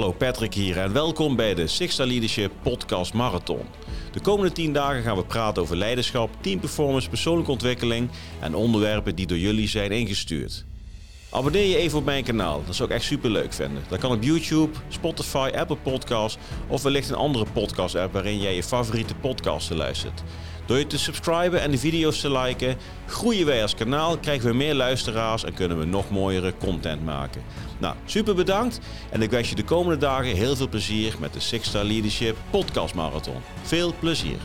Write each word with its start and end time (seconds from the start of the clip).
Hallo 0.00 0.14
Patrick 0.14 0.54
hier 0.54 0.78
en 0.78 0.92
welkom 0.92 1.36
bij 1.36 1.54
de 1.54 1.66
Sixta 1.66 2.06
Leadership 2.06 2.52
Podcast 2.62 3.12
Marathon. 3.12 3.60
De 4.12 4.20
komende 4.20 4.52
10 4.52 4.72
dagen 4.72 5.02
gaan 5.02 5.16
we 5.16 5.24
praten 5.24 5.62
over 5.62 5.76
leiderschap, 5.76 6.30
teamperformance, 6.40 7.08
persoonlijke 7.08 7.50
ontwikkeling 7.50 8.10
en 8.40 8.54
onderwerpen 8.54 9.14
die 9.14 9.26
door 9.26 9.38
jullie 9.38 9.68
zijn 9.68 9.90
ingestuurd. 9.90 10.64
Abonneer 11.30 11.66
je 11.66 11.76
even 11.76 11.98
op 11.98 12.04
mijn 12.04 12.24
kanaal, 12.24 12.62
dat 12.66 12.74
zou 12.74 12.88
ik 12.88 12.94
echt 12.94 13.04
super 13.04 13.30
leuk 13.30 13.52
vinden. 13.52 13.82
Dat 13.88 13.98
kan 13.98 14.12
op 14.12 14.22
YouTube, 14.22 14.78
Spotify, 14.88 15.50
Apple 15.56 15.76
Podcasts 15.76 16.38
of 16.68 16.82
wellicht 16.82 17.08
een 17.08 17.16
andere 17.16 17.46
podcast 17.52 17.94
app 17.94 18.12
waarin 18.12 18.40
jij 18.40 18.54
je 18.54 18.62
favoriete 18.62 19.14
podcasten 19.14 19.76
luistert. 19.76 20.22
Door 20.70 20.78
je 20.78 20.86
te 20.86 20.98
subscriben 20.98 21.60
en 21.60 21.70
de 21.70 21.78
video's 21.78 22.20
te 22.20 22.38
liken, 22.38 22.76
groeien 23.06 23.46
wij 23.46 23.62
als 23.62 23.74
kanaal, 23.74 24.18
krijgen 24.18 24.50
we 24.50 24.56
meer 24.56 24.74
luisteraars 24.74 25.44
en 25.44 25.54
kunnen 25.54 25.78
we 25.78 25.84
nog 25.84 26.10
mooiere 26.10 26.54
content 26.58 27.04
maken. 27.04 27.42
Nou, 27.78 27.94
super 28.04 28.34
bedankt 28.34 28.80
en 29.10 29.22
ik 29.22 29.30
wens 29.30 29.48
je 29.48 29.54
de 29.54 29.64
komende 29.64 29.96
dagen 29.96 30.36
heel 30.36 30.56
veel 30.56 30.68
plezier 30.68 31.14
met 31.20 31.32
de 31.32 31.40
Six 31.40 31.68
Star 31.68 31.84
Leadership 31.84 32.36
Podcast 32.50 32.94
Marathon. 32.94 33.42
Veel 33.62 33.94
plezier! 33.98 34.38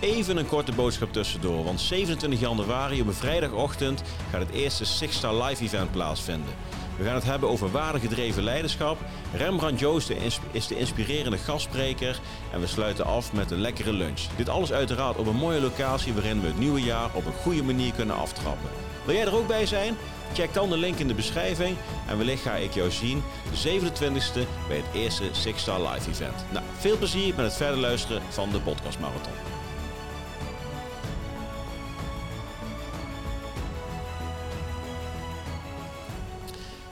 Even 0.00 0.36
een 0.36 0.46
korte 0.46 0.72
boodschap 0.72 1.12
tussendoor, 1.12 1.64
want 1.64 1.80
27 1.80 2.40
januari 2.40 3.00
op 3.00 3.06
een 3.06 3.14
vrijdagochtend 3.14 4.02
gaat 4.30 4.40
het 4.40 4.50
eerste 4.50 4.84
Six 4.84 5.16
Star 5.16 5.42
Live 5.42 5.64
Event 5.64 5.90
plaatsvinden. 5.90 6.54
We 7.00 7.06
gaan 7.06 7.14
het 7.14 7.24
hebben 7.24 7.48
over 7.48 7.70
waardegedreven 7.70 8.42
leiderschap. 8.42 8.98
Rembrandt 9.34 9.80
Joost 9.80 10.10
is 10.50 10.66
de 10.66 10.78
inspirerende 10.78 11.38
gastspreker 11.38 12.20
en 12.52 12.60
we 12.60 12.66
sluiten 12.66 13.04
af 13.04 13.32
met 13.32 13.50
een 13.50 13.60
lekkere 13.60 13.92
lunch. 13.92 14.20
Dit 14.36 14.48
alles 14.48 14.72
uiteraard 14.72 15.16
op 15.16 15.26
een 15.26 15.36
mooie 15.36 15.60
locatie 15.60 16.12
waarin 16.12 16.40
we 16.40 16.46
het 16.46 16.58
nieuwe 16.58 16.82
jaar 16.82 17.10
op 17.12 17.26
een 17.26 17.32
goede 17.32 17.62
manier 17.62 17.92
kunnen 17.92 18.16
aftrappen. 18.16 18.70
Wil 19.04 19.14
jij 19.14 19.26
er 19.26 19.34
ook 19.34 19.46
bij 19.46 19.66
zijn? 19.66 19.96
Check 20.32 20.54
dan 20.54 20.70
de 20.70 20.76
link 20.76 20.98
in 20.98 21.08
de 21.08 21.14
beschrijving 21.14 21.76
en 22.08 22.18
wellicht 22.18 22.42
ga 22.42 22.54
ik 22.54 22.72
jou 22.72 22.90
zien 22.90 23.22
de 23.50 23.80
27e 23.80 24.48
bij 24.68 24.76
het 24.76 24.94
eerste 24.94 25.24
Six 25.32 25.60
Star 25.60 25.80
Live 25.80 26.10
Event. 26.10 26.44
Nou, 26.52 26.64
veel 26.78 26.96
plezier 26.96 27.34
met 27.36 27.44
het 27.44 27.56
verder 27.56 27.78
luisteren 27.78 28.22
van 28.28 28.50
de 28.50 28.60
podcast 28.60 28.98
Marathon. 28.98 29.59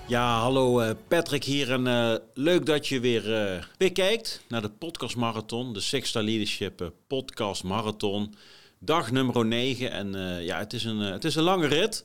Ja, 0.08 0.40
hallo 0.40 0.80
uh, 0.80 0.90
Patrick 1.08 1.44
hier 1.44 1.72
en 1.72 1.86
uh, 1.86 2.14
leuk 2.34 2.66
dat 2.66 2.86
je 2.86 3.00
weer, 3.00 3.54
uh, 3.54 3.62
weer 3.78 3.92
kijkt 3.92 4.42
naar 4.48 4.62
de 4.62 4.70
podcast 4.70 5.16
marathon, 5.16 5.72
de 5.72 5.80
Six 5.80 6.08
Star 6.08 6.22
Leadership 6.22 6.92
podcast 7.06 7.64
marathon, 7.64 8.34
dag 8.78 9.10
nummer 9.10 9.46
9 9.46 9.90
en 9.90 10.12
ja, 10.44 10.58
het 10.58 10.72
is 10.72 10.84
een, 10.84 10.98
het 10.98 11.24
is 11.24 11.34
een 11.34 11.42
lange 11.42 11.66
rit, 11.66 12.04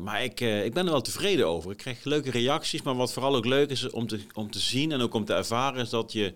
maar 0.00 0.24
ik, 0.24 0.40
ik 0.40 0.74
ben 0.74 0.84
er 0.84 0.92
wel 0.92 1.00
tevreden 1.00 1.46
over. 1.46 1.70
Ik 1.70 1.76
krijg 1.76 2.04
leuke 2.04 2.30
reacties, 2.30 2.82
maar 2.82 2.96
wat 2.96 3.12
vooral 3.12 3.36
ook 3.36 3.46
leuk 3.46 3.70
is 3.70 3.90
om 3.90 4.06
te, 4.06 4.20
om 4.34 4.50
te 4.50 4.58
zien 4.58 4.92
en 4.92 5.00
ook 5.00 5.14
om 5.14 5.24
te 5.24 5.34
ervaren 5.34 5.80
is 5.80 5.90
dat 5.90 6.12
je 6.12 6.34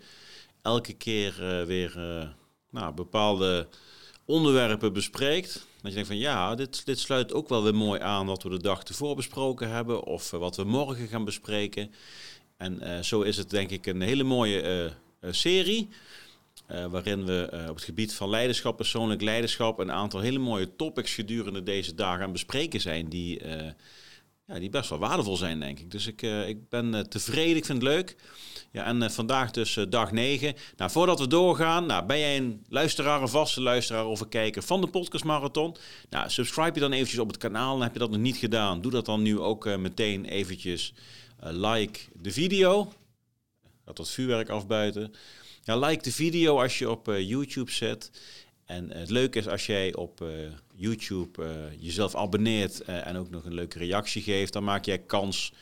elke 0.63 0.93
keer 0.93 1.65
weer 1.67 1.95
nou, 2.71 2.95
bepaalde 2.95 3.69
onderwerpen 4.27 4.93
bespreekt. 4.93 5.53
Dat 5.55 5.91
je 5.91 5.91
denkt 5.91 6.09
van 6.09 6.19
ja, 6.19 6.55
dit, 6.55 6.87
dit 6.87 6.99
sluit 6.99 7.33
ook 7.33 7.49
wel 7.49 7.63
weer 7.63 7.75
mooi 7.75 8.01
aan 8.01 8.27
wat 8.27 8.43
we 8.43 8.49
de 8.49 8.61
dag 8.61 8.83
ervoor 8.83 9.17
besproken 9.17 9.71
hebben. 9.71 10.05
Of 10.05 10.33
eh, 10.33 10.39
wat 10.39 10.57
we 10.57 10.65
morgen 10.65 11.09
gaan 11.09 11.25
bespreken. 11.25 11.93
En 12.57 12.79
uh, 12.83 13.01
zo 13.01 13.21
is 13.21 13.37
het 13.37 13.51
denk 13.51 13.71
ik 13.71 13.87
een 13.87 14.01
hele 14.01 14.25
mooie 14.25 14.91
uh, 15.21 15.33
serie. 15.33 15.89
waarin 16.67 17.25
we 17.25 17.67
op 17.69 17.75
het 17.75 17.85
gebied 17.85 18.15
van 18.15 18.29
leiderschap, 18.29 18.77
persoonlijk 18.77 19.23
leiderschap, 19.23 19.79
een 19.79 19.93
aantal 19.93 20.21
hele 20.21 20.39
mooie 20.39 20.77
topics 20.77 21.15
gedurende 21.15 21.63
deze 21.63 21.95
dagen 21.95 22.25
aan 22.25 22.33
bespreken 22.33 22.81
zijn. 22.81 23.09
Die, 23.09 23.41
ja, 24.47 24.59
die 24.59 24.71
best 24.71 24.91
wel 24.91 24.99
waardevol 24.99 25.37
zijn, 25.37 25.61
denk 25.61 25.79
ik. 25.79 25.91
Dus 25.91 26.07
ik, 26.07 26.23
ik 26.23 26.69
ben 26.69 27.09
tevreden, 27.09 27.57
ik 27.57 27.65
vind 27.65 27.83
het 27.83 27.93
leuk. 27.93 28.17
Ja, 28.73 28.85
en 28.85 29.03
uh, 29.03 29.09
vandaag 29.09 29.51
dus 29.51 29.79
dag 29.89 30.13
9. 30.13 30.55
Nou, 30.77 30.91
voordat 30.91 31.19
we 31.19 31.27
doorgaan, 31.27 31.87
nou, 31.87 32.07
ben 32.07 32.19
jij 32.19 32.37
een 32.37 32.65
luisteraar, 32.69 33.23
een 33.23 33.29
vaste 33.29 33.61
luisteraar 33.61 34.07
of 34.07 34.21
een 34.21 34.29
kijker 34.29 34.63
van 34.63 34.81
de 34.81 34.87
Podcast 34.87 35.25
Marathon? 35.25 35.77
Nou, 36.11 36.31
subscribe 36.31 36.75
je 36.75 36.81
dan 36.81 36.93
eventjes 36.93 37.19
op 37.19 37.29
het 37.29 37.37
kanaal. 37.37 37.77
En 37.77 37.83
heb 37.83 37.93
je 37.93 37.99
dat 37.99 38.11
nog 38.11 38.21
niet 38.21 38.37
gedaan, 38.37 38.81
doe 38.81 38.91
dat 38.91 39.07
dan 39.07 39.23
nu 39.23 39.39
ook 39.39 39.77
meteen 39.77 40.25
eventjes. 40.25 40.95
like 41.41 42.01
de 42.13 42.31
video. 42.31 42.93
Dat 43.85 43.99
wat 43.99 44.11
vuurwerk 44.11 44.49
afbuiten. 44.49 45.15
Ja, 45.63 45.79
like 45.79 46.03
de 46.03 46.13
video 46.13 46.63
als 46.63 46.79
je 46.79 46.91
op 46.91 47.07
YouTube 47.07 47.71
zet. 47.71 48.11
En 48.65 48.91
het 48.91 49.11
leuke 49.11 49.39
is 49.39 49.49
als 49.49 49.67
jij 49.67 49.95
op 49.95 50.25
YouTube 50.77 51.47
jezelf 51.79 52.15
abonneert 52.15 52.81
en 52.81 53.17
ook 53.17 53.31
nog 53.31 53.45
een 53.45 53.55
leuke 53.55 53.79
reactie 53.79 54.23
geeft, 54.23 54.53
dan 54.53 54.65
maak 54.65 54.85
jij 54.85 54.99
kans 54.99 55.53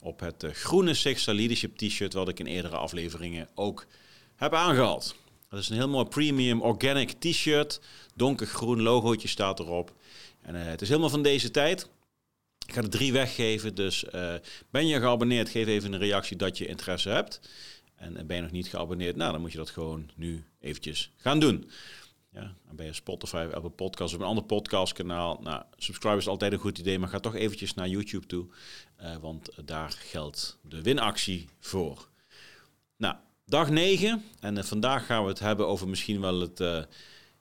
op 0.00 0.20
het 0.20 0.42
uh, 0.42 0.50
groene 0.50 0.94
Sixta 0.94 1.34
Leadership 1.34 1.76
T-shirt, 1.76 2.12
wat 2.12 2.28
ik 2.28 2.38
in 2.38 2.46
eerdere 2.46 2.76
afleveringen 2.76 3.48
ook 3.54 3.86
heb 4.36 4.54
aangehaald. 4.54 5.14
Dat 5.48 5.60
is 5.60 5.68
een 5.68 5.76
heel 5.76 5.88
mooi 5.88 6.06
premium 6.06 6.62
organic 6.62 7.10
T-shirt. 7.10 7.80
Donkergroen 8.14 8.82
logootje 8.82 9.28
staat 9.28 9.60
erop. 9.60 9.92
En 10.42 10.54
het 10.54 10.82
is 10.82 10.88
helemaal 10.88 11.10
van 11.10 11.22
deze 11.22 11.50
tijd. 11.50 11.88
Ik 12.66 12.74
ga 12.74 12.82
er 12.82 12.90
drie 12.90 13.12
weggeven, 13.12 13.74
dus 13.74 14.04
ben 14.70 14.86
je 14.86 14.98
geabonneerd, 14.98 15.48
geef 15.48 15.66
even 15.66 15.92
een 15.92 15.98
reactie 15.98 16.36
dat 16.36 16.58
je 16.58 16.66
interesse 16.66 17.08
hebt. 17.08 17.40
En 17.96 18.26
ben 18.26 18.36
je 18.36 18.42
nog 18.42 18.50
niet 18.50 18.68
geabonneerd, 18.68 19.16
nou 19.16 19.32
dan 19.32 19.40
moet 19.40 19.52
je 19.52 19.58
dat 19.58 19.70
gewoon 19.70 20.10
nu 20.14 20.44
eventjes 20.60 21.10
gaan 21.16 21.40
doen. 21.40 21.70
Ja, 22.32 22.54
en 22.68 22.76
bij 22.76 22.86
je 22.86 22.92
Spotify, 22.92 23.48
Apple 23.52 23.70
Podcast 23.70 24.14
of 24.14 24.20
een 24.20 24.26
ander 24.26 24.44
podcastkanaal. 24.44 25.40
Nou, 25.42 25.62
subscribe 25.76 26.16
is 26.16 26.28
altijd 26.28 26.52
een 26.52 26.58
goed 26.58 26.78
idee, 26.78 26.98
maar 26.98 27.08
ga 27.08 27.20
toch 27.20 27.34
eventjes 27.34 27.74
naar 27.74 27.88
YouTube 27.88 28.26
toe. 28.26 28.46
Uh, 29.02 29.16
want 29.16 29.50
daar 29.64 29.90
geldt 29.90 30.58
de 30.62 30.82
winactie 30.82 31.48
voor. 31.60 32.08
Nou, 32.96 33.14
dag 33.44 33.70
9. 33.70 34.24
En 34.40 34.56
uh, 34.56 34.62
vandaag 34.62 35.06
gaan 35.06 35.22
we 35.22 35.28
het 35.28 35.38
hebben 35.38 35.66
over 35.66 35.88
misschien 35.88 36.20
wel 36.20 36.40
het, 36.40 36.60
uh, 36.60 36.82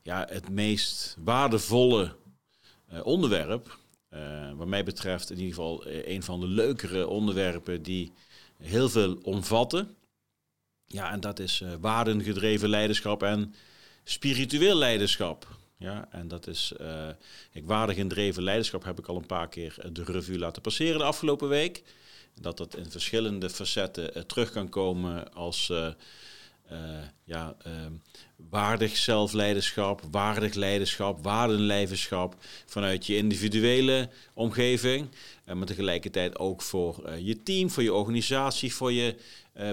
ja, 0.01 0.27
het 0.29 0.49
meest 0.49 1.15
waardevolle 1.19 2.15
onderwerp. 3.03 3.77
wat 4.55 4.67
mij 4.67 4.83
betreft 4.83 5.29
in 5.29 5.37
ieder 5.37 5.53
geval 5.53 5.87
een 5.87 6.23
van 6.23 6.39
de 6.39 6.47
leukere 6.47 7.07
onderwerpen 7.07 7.83
die 7.83 8.13
heel 8.57 8.89
veel 8.89 9.19
omvatten. 9.23 9.95
Ja, 10.85 11.11
en 11.11 11.19
dat 11.19 11.39
is 11.39 11.63
waardengedreven 11.79 12.69
leiderschap 12.69 13.23
en 13.23 13.53
spiritueel 14.03 14.75
leiderschap. 14.75 15.47
Ja, 15.77 16.07
en 16.11 16.27
dat 16.27 16.47
is, 16.47 16.73
uh, 16.81 17.07
ik 17.51 17.65
waardig 17.65 17.97
in 17.97 18.07
dreven 18.07 18.43
leiderschap 18.43 18.83
heb 18.83 18.99
ik 18.99 19.07
al 19.07 19.15
een 19.15 19.25
paar 19.25 19.49
keer 19.49 19.75
eh, 19.79 19.89
de 19.93 20.03
revue 20.03 20.39
laten 20.39 20.61
passeren 20.61 20.97
de 20.97 21.03
afgelopen 21.03 21.49
week. 21.49 21.83
Dat 22.41 22.57
dat 22.57 22.75
in 22.75 22.91
verschillende 22.91 23.49
facetten 23.49 24.17
uh, 24.17 24.23
terug 24.23 24.51
kan 24.51 24.69
komen 24.69 25.33
als 25.33 25.71
ja, 27.23 27.55
ehm, 27.63 27.93
waardig 28.49 28.97
zelfleiderschap, 28.97 30.01
waardig 30.11 30.53
leiderschap, 30.53 31.23
waardenleiderschap 31.23 32.35
vanuit 32.65 33.05
je 33.05 33.15
individuele 33.15 34.09
omgeving. 34.33 35.07
maar 35.53 35.65
tegelijkertijd 35.65 36.39
ook 36.39 36.61
voor 36.61 37.17
je 37.19 37.43
team, 37.43 37.69
voor 37.69 37.83
je 37.83 37.93
organisatie, 37.93 38.73
voor 38.73 38.91
je 38.91 39.15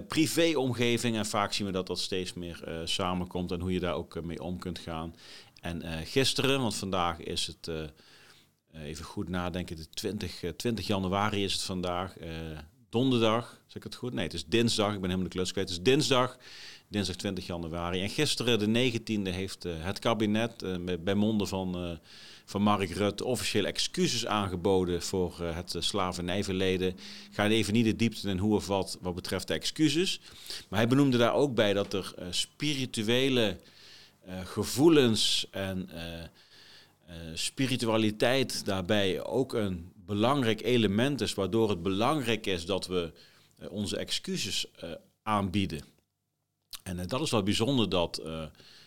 privéomgeving. 0.09 1.17
En 1.17 1.27
vaak 1.27 1.53
zien 1.53 1.67
we 1.67 1.73
dat 1.73 1.87
dat 1.87 1.99
steeds 1.99 2.33
meer 2.33 2.81
samenkomt 2.85 3.53
en 3.53 3.61
hoe 3.61 3.73
je 3.73 3.81
daar 3.81 3.95
ook 3.95 4.23
mee 4.23 4.43
om 4.43 4.59
kunt 4.59 4.79
gaan. 4.79 5.15
En 5.61 6.06
gisteren, 6.06 6.61
want 6.61 6.75
vandaag 6.75 7.19
is 7.19 7.47
het, 7.47 7.71
even 8.73 9.05
goed 9.05 9.29
nadenken, 9.29 9.77
de 9.77 9.89
20, 9.89 10.43
20 10.56 10.87
januari 10.87 11.45
is 11.45 11.53
het 11.53 11.62
vandaag. 11.62 12.15
donderdag, 12.89 13.61
zeg 13.67 13.77
ik 13.77 13.83
het 13.83 13.95
goed? 13.95 14.12
Nee, 14.12 14.25
het 14.25 14.35
is 14.35 14.47
dinsdag, 14.47 14.95
ik 14.95 15.01
ben 15.01 15.11
helemaal 15.11 15.29
de 15.29 15.37
klus 15.37 15.53
kwijt. 15.53 15.69
Het 15.69 15.79
is 15.79 15.85
dinsdag, 15.85 16.37
dinsdag 16.89 17.17
20 17.17 17.47
januari. 17.47 18.03
En 18.03 18.09
gisteren, 18.09 18.59
de 18.59 18.91
19e, 18.91 19.35
heeft 19.35 19.62
het 19.62 19.99
kabinet 19.99 20.65
bij 21.05 21.15
monden 21.15 21.49
van 21.49 21.99
van 22.49 22.62
Mark 22.62 22.91
Rutte 22.91 23.25
officieel 23.25 23.65
excuses 23.65 24.27
aangeboden 24.27 25.03
voor 25.03 25.41
het 25.41 25.75
slavernijverleden. 25.79 26.88
Ik 26.88 27.29
ga 27.31 27.49
even 27.49 27.73
niet 27.73 27.85
de 27.85 27.97
diepte 27.97 28.29
in 28.29 28.38
hoe 28.38 28.55
of 28.55 28.67
wat 28.67 28.99
wat 29.00 29.15
betreft 29.15 29.49
de 29.49 29.55
excuses. 29.55 30.21
Maar 30.69 30.79
hij 30.79 30.88
benoemde 30.88 31.17
daar 31.17 31.35
ook 31.35 31.55
bij 31.55 31.73
dat 31.73 31.93
er 31.93 32.15
spirituele 32.31 33.56
gevoelens 34.44 35.47
en 35.50 35.89
spiritualiteit 37.35 38.65
daarbij 38.65 39.25
ook 39.25 39.55
een 39.55 39.93
belangrijk 40.06 40.62
element 40.62 41.21
is, 41.21 41.35
waardoor 41.35 41.71
het 41.71 41.82
belangrijk 41.82 42.47
is 42.47 42.67
dat 42.67 42.87
we 42.87 43.12
onze 43.71 43.97
excuses 43.97 44.67
aanbieden. 45.23 45.95
En 46.87 47.06
dat 47.06 47.21
is 47.21 47.31
wel 47.31 47.43
bijzonder 47.43 47.88
dat 47.88 48.21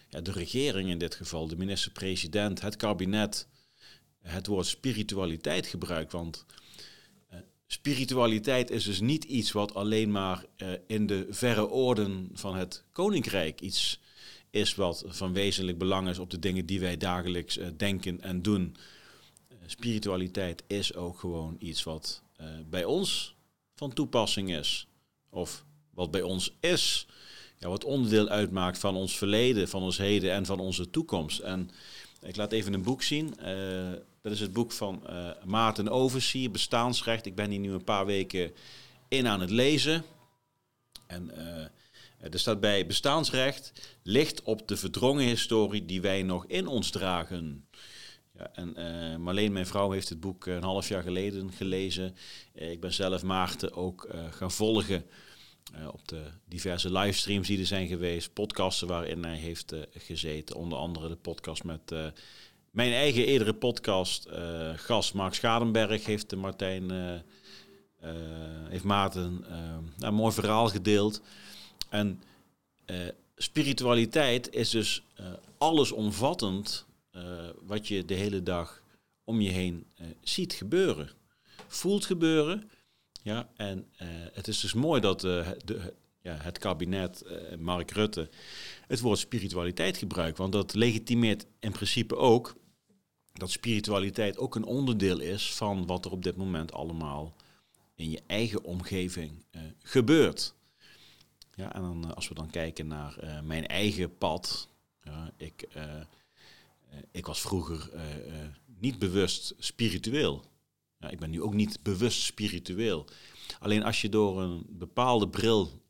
ja, 0.09 0.21
de 0.21 0.31
regering 0.31 0.89
in 0.89 0.97
dit 0.97 1.15
geval, 1.15 1.47
de 1.47 1.55
minister-president, 1.55 2.61
het 2.61 2.75
kabinet, 2.75 3.47
het 4.21 4.47
woord 4.47 4.65
spiritualiteit 4.65 5.67
gebruikt. 5.67 6.11
Want 6.11 6.45
uh, 7.33 7.39
spiritualiteit 7.67 8.71
is 8.71 8.83
dus 8.83 8.99
niet 8.99 9.23
iets 9.23 9.51
wat 9.51 9.73
alleen 9.73 10.11
maar 10.11 10.45
in 10.87 11.07
de 11.07 11.27
verre 11.29 11.67
orden 11.67 12.29
van 12.33 12.55
het 12.55 12.83
koninkrijk 12.91 13.61
iets 13.61 13.99
is 14.49 14.75
wat 14.75 15.03
van 15.07 15.33
wezenlijk 15.33 15.77
belang 15.77 16.09
is 16.09 16.19
op 16.19 16.29
de 16.29 16.39
dingen 16.39 16.65
die 16.65 16.79
wij 16.79 16.97
dagelijks 16.97 17.59
denken 17.77 18.21
en 18.21 18.41
doen. 18.41 18.75
spiritualiteit 19.65 20.63
is 20.67 20.95
ook 20.95 21.19
gewoon 21.19 21.55
iets 21.59 21.83
wat 21.83 22.21
bij 22.69 22.83
ons 22.83 23.35
van 23.75 23.93
toepassing 23.93 24.55
is. 24.55 24.87
of 25.29 25.65
wat 25.93 26.11
bij 26.11 26.21
ons 26.21 26.53
is, 26.59 27.07
ja, 27.59 27.69
wat 27.69 27.83
onderdeel 27.83 28.27
uitmaakt 28.27 28.77
van 28.77 28.95
ons 28.95 29.17
verleden, 29.17 29.67
van 29.67 29.81
ons 29.81 29.97
heden 29.97 30.31
en 30.31 30.45
van 30.45 30.59
onze 30.59 30.89
toekomst. 30.89 31.39
En 31.39 31.69
ik 32.21 32.35
laat 32.35 32.51
even 32.51 32.73
een 32.73 32.83
boek 32.83 33.03
zien. 33.03 33.35
Uh, 33.39 33.91
dat 34.21 34.31
is 34.31 34.39
het 34.39 34.53
boek 34.53 34.71
van 34.71 35.03
uh, 35.09 35.29
Maarten 35.45 35.89
Oversier, 35.89 36.51
Bestaansrecht. 36.51 37.25
Ik 37.25 37.35
ben 37.35 37.49
hier 37.49 37.59
nu 37.59 37.71
een 37.71 37.83
paar 37.83 38.05
weken 38.05 38.51
in 39.07 39.27
aan 39.27 39.41
het 39.41 39.49
lezen. 39.49 40.03
En 41.07 41.31
uh, 41.37 42.31
er 42.33 42.39
staat 42.39 42.59
bij 42.59 42.85
bestaansrecht 42.85 43.71
ligt 44.03 44.43
op 44.43 44.67
de 44.67 44.77
verdrongen 44.77 45.25
historie 45.25 45.85
die 45.85 46.01
wij 46.01 46.23
nog 46.23 46.45
in 46.45 46.67
ons 46.67 46.89
dragen. 46.89 47.67
Ja, 48.37 48.51
en 48.53 48.73
uh, 48.77 49.15
Marleen, 49.15 49.51
mijn 49.51 49.67
vrouw, 49.67 49.91
heeft 49.91 50.09
het 50.09 50.19
boek 50.19 50.45
een 50.45 50.63
half 50.63 50.87
jaar 50.87 51.03
geleden 51.03 51.51
gelezen. 51.51 52.15
ik 52.53 52.79
ben 52.79 52.93
zelf 52.93 53.23
Maarten 53.23 53.73
ook 53.73 54.07
gaan 54.29 54.51
volgen 54.51 55.05
op 55.91 56.07
de 56.07 56.23
diverse 56.45 56.91
livestreams 56.91 57.47
die 57.47 57.59
er 57.59 57.65
zijn 57.65 57.87
geweest. 57.87 58.33
Podcasten 58.33 58.87
waarin 58.87 59.23
hij 59.23 59.37
heeft 59.37 59.73
gezeten. 59.89 60.55
Onder 60.55 60.77
andere 60.77 61.07
de 61.07 61.15
podcast 61.15 61.63
met 61.63 61.91
mijn 62.71 62.91
eigen 62.91 63.25
eerdere 63.25 63.53
podcast, 63.53 64.27
gast 64.75 65.13
Mark 65.13 65.33
Schadenberg, 65.33 66.05
heeft 66.05 66.35
Martijn, 66.35 66.91
heeft 68.69 68.83
Maarten 68.83 69.45
een 69.99 70.13
mooi 70.13 70.33
verhaal 70.33 70.67
gedeeld. 70.67 71.21
En 71.89 72.21
spiritualiteit 73.35 74.53
is 74.53 74.69
dus 74.69 75.03
allesomvattend 75.57 76.85
wat 77.61 77.87
je 77.87 78.05
de 78.05 78.13
hele 78.13 78.43
dag 78.43 78.83
om 79.23 79.41
je 79.41 79.49
heen 79.49 79.85
ziet 80.21 80.53
gebeuren, 80.53 81.09
voelt 81.67 82.05
gebeuren. 82.05 82.69
Ja, 83.23 83.49
en 83.55 83.87
het 84.33 84.47
is 84.47 84.59
dus 84.59 84.73
mooi 84.73 85.01
dat 85.01 85.21
de, 85.21 85.93
ja, 86.21 86.35
het 86.35 86.57
kabinet, 86.57 87.25
Mark 87.59 87.91
Rutte, 87.91 88.29
het 88.87 88.99
woord 88.99 89.19
spiritualiteit 89.19 89.97
gebruikt. 89.97 90.37
Want 90.37 90.51
dat 90.51 90.73
legitimeert 90.73 91.45
in 91.59 91.71
principe 91.71 92.15
ook 92.15 92.55
dat 93.33 93.51
spiritualiteit 93.51 94.37
ook 94.37 94.55
een 94.55 94.63
onderdeel 94.63 95.19
is 95.19 95.53
van 95.53 95.85
wat 95.85 96.05
er 96.05 96.11
op 96.11 96.23
dit 96.23 96.35
moment 96.35 96.71
allemaal 96.71 97.35
in 97.95 98.09
je 98.09 98.21
eigen 98.27 98.63
omgeving 98.63 99.45
gebeurt. 99.83 100.53
Ja, 101.55 101.73
en 101.73 101.81
dan, 101.81 102.03
eh, 102.05 102.11
als 102.11 102.27
we 102.27 102.33
dan 102.33 102.49
kijken 102.49 102.87
naar 102.87 103.41
mijn 103.43 103.67
eigen 103.67 104.17
pad. 104.17 104.67
ik, 105.37 105.67
ik 107.11 107.25
was 107.25 107.41
vroeger 107.41 107.89
niet 108.79 108.99
bewust 108.99 109.53
spiritueel. 109.57 110.43
Ja, 110.99 111.09
ik 111.09 111.19
ben 111.19 111.29
nu 111.29 111.41
ook 111.41 111.53
niet 111.53 111.83
bewust 111.83 112.21
spiritueel. 112.21 113.05
Alleen 113.59 113.83
als 113.83 114.01
je 114.01 114.09
door 114.09 114.41
een 114.41 114.65
bepaalde 114.69 115.29
bril 115.29 115.81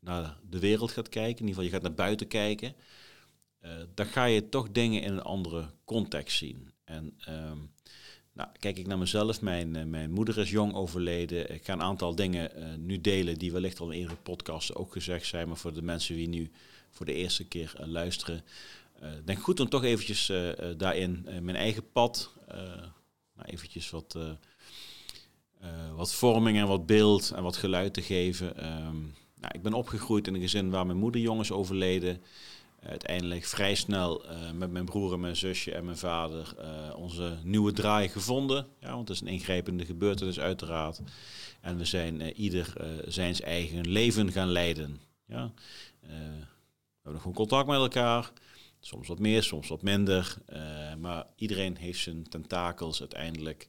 naar 0.00 0.38
de 0.50 0.58
wereld 0.58 0.90
gaat 0.90 1.08
kijken, 1.08 1.40
in 1.40 1.48
ieder 1.48 1.48
geval 1.48 1.64
je 1.64 1.70
gaat 1.70 1.82
naar 1.82 2.06
buiten 2.06 2.26
kijken, 2.26 2.74
uh, 3.64 3.70
dan 3.94 4.06
ga 4.06 4.24
je 4.24 4.48
toch 4.48 4.70
dingen 4.70 5.02
in 5.02 5.12
een 5.12 5.22
andere 5.22 5.70
context 5.84 6.36
zien. 6.36 6.72
En 6.84 7.18
um, 7.28 7.70
nou, 8.32 8.48
kijk 8.58 8.78
ik 8.78 8.86
naar 8.86 8.98
mezelf, 8.98 9.40
mijn, 9.40 9.74
uh, 9.76 9.84
mijn 9.84 10.10
moeder 10.10 10.38
is 10.38 10.50
jong 10.50 10.74
overleden. 10.74 11.54
Ik 11.54 11.64
ga 11.64 11.72
een 11.72 11.82
aantal 11.82 12.14
dingen 12.14 12.50
nu 12.86 13.00
delen 13.00 13.38
die 13.38 13.52
wellicht 13.52 13.80
al 13.80 13.90
in 13.90 13.98
eerdere 13.98 14.20
podcasts 14.22 14.74
ook 14.74 14.92
gezegd 14.92 15.26
zijn, 15.26 15.48
maar 15.48 15.56
voor 15.56 15.74
de 15.74 15.82
mensen 15.82 16.16
die 16.16 16.28
nu 16.28 16.50
voor 16.90 17.06
de 17.06 17.14
eerste 17.14 17.44
keer 17.44 17.74
luisteren, 17.78 18.44
denk 19.24 19.38
goed 19.38 19.60
om 19.60 19.68
toch 19.68 19.84
eventjes 19.84 20.32
daarin 20.76 21.28
mijn 21.40 21.56
eigen 21.56 21.90
pad, 21.92 22.34
nou, 23.36 23.48
eventjes 23.48 23.90
wat, 23.90 24.18
wat 25.96 26.14
vorming 26.14 26.58
en 26.58 26.66
wat 26.66 26.86
beeld 26.86 27.30
en 27.30 27.42
wat 27.42 27.56
geluid 27.56 27.94
te 27.94 28.02
geven. 28.02 28.66
Um, 28.86 29.14
nou, 29.40 29.54
ik 29.54 29.62
ben 29.62 29.72
opgegroeid 29.72 30.26
in 30.26 30.34
een 30.34 30.40
gezin 30.40 30.70
waar 30.70 30.86
mijn 30.86 30.98
moeder 30.98 31.20
jong 31.20 31.40
is 31.40 31.52
overleden 31.52 32.22
uiteindelijk 32.82 33.44
vrij 33.44 33.74
snel 33.74 34.24
met 34.54 34.70
mijn 34.70 34.84
broer 34.84 35.12
en 35.12 35.20
mijn 35.20 35.36
zusje 35.36 35.74
en 35.74 35.84
mijn 35.84 35.96
vader 35.96 36.54
onze 36.96 37.38
nieuwe 37.42 37.72
draai 37.72 38.08
gevonden. 38.08 38.66
Ja, 38.80 38.94
want 38.94 39.08
het 39.08 39.16
is 39.16 39.22
een 39.22 39.32
ingrijpende 39.32 39.84
gebeurtenis 39.84 40.40
uiteraard. 40.40 41.00
En 41.60 41.76
we 41.76 41.84
zijn 41.84 42.32
ieder 42.32 42.72
zijn 43.06 43.40
eigen 43.40 43.90
leven 43.90 44.32
gaan 44.32 44.48
leiden. 44.48 45.00
Ja. 45.26 45.52
we 46.00 46.46
hebben 47.02 47.20
gewoon 47.20 47.36
contact 47.36 47.66
met 47.66 47.76
elkaar. 47.78 48.32
Soms 48.86 49.08
wat 49.08 49.18
meer, 49.18 49.42
soms 49.42 49.68
wat 49.68 49.82
minder. 49.82 50.36
maar 50.98 51.26
iedereen 51.36 51.76
heeft 51.76 52.00
zijn 52.00 52.28
tentakels 52.28 53.00
uiteindelijk 53.00 53.68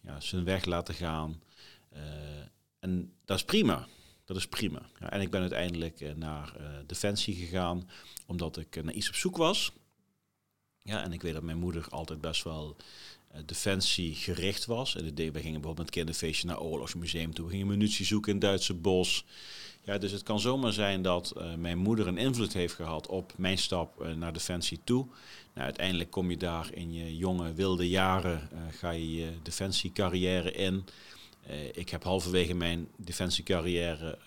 ja, 0.00 0.20
zijn 0.20 0.44
weg 0.44 0.64
laten 0.64 0.94
gaan. 0.94 1.42
en 2.78 3.12
dat 3.24 3.36
is 3.36 3.44
prima. 3.44 3.88
Dat 4.24 4.36
is 4.36 4.48
prima. 4.48 4.88
Ja, 5.00 5.10
en 5.10 5.20
ik 5.20 5.30
ben 5.30 5.40
uiteindelijk 5.40 6.16
naar 6.16 6.52
Defensie 6.86 7.34
gegaan, 7.34 7.90
omdat 8.26 8.56
ik 8.56 8.84
naar 8.84 8.94
iets 8.94 9.08
op 9.08 9.14
zoek 9.14 9.36
was. 9.36 9.72
Ja, 10.82 11.04
en 11.04 11.12
ik 11.12 11.22
weet 11.22 11.34
dat 11.34 11.42
mijn 11.42 11.58
moeder 11.58 11.86
altijd 11.88 12.20
best 12.20 12.44
wel 12.44 12.76
defensie 13.44 14.14
gericht 14.14 14.66
was. 14.66 14.96
En 14.96 15.14
we 15.14 15.22
gingen 15.22 15.32
bijvoorbeeld 15.32 15.76
met 15.76 15.90
kinderfeestje 15.90 16.46
naar 16.46 16.60
Oorlogsmuseum 16.60 17.34
toe. 17.34 17.44
We 17.44 17.50
gingen 17.50 17.66
munitie 17.66 18.06
zoeken 18.06 18.32
in 18.32 18.38
het 18.38 18.46
Duitse 18.46 18.74
bos. 18.74 19.24
Ja, 19.88 19.98
dus 19.98 20.12
het 20.12 20.22
kan 20.22 20.40
zomaar 20.40 20.72
zijn 20.72 21.02
dat 21.02 21.34
mijn 21.56 21.78
moeder 21.78 22.06
een 22.06 22.18
invloed 22.18 22.52
heeft 22.52 22.74
gehad 22.74 23.06
op 23.06 23.32
mijn 23.36 23.58
stap 23.58 24.06
naar 24.16 24.32
Defensie 24.32 24.80
toe. 24.84 25.06
Nou, 25.54 25.66
uiteindelijk 25.66 26.10
kom 26.10 26.30
je 26.30 26.36
daar 26.36 26.72
in 26.72 26.92
je 26.92 27.16
jonge, 27.16 27.52
wilde 27.52 27.88
jaren, 27.88 28.48
ga 28.70 28.90
je 28.90 29.14
je 29.14 29.32
defensiecarrière 29.42 30.52
in. 30.52 30.84
Ik 31.72 31.88
heb 31.88 32.02
halverwege 32.02 32.54
mijn 32.54 32.88
defensiecarrière 32.96 34.18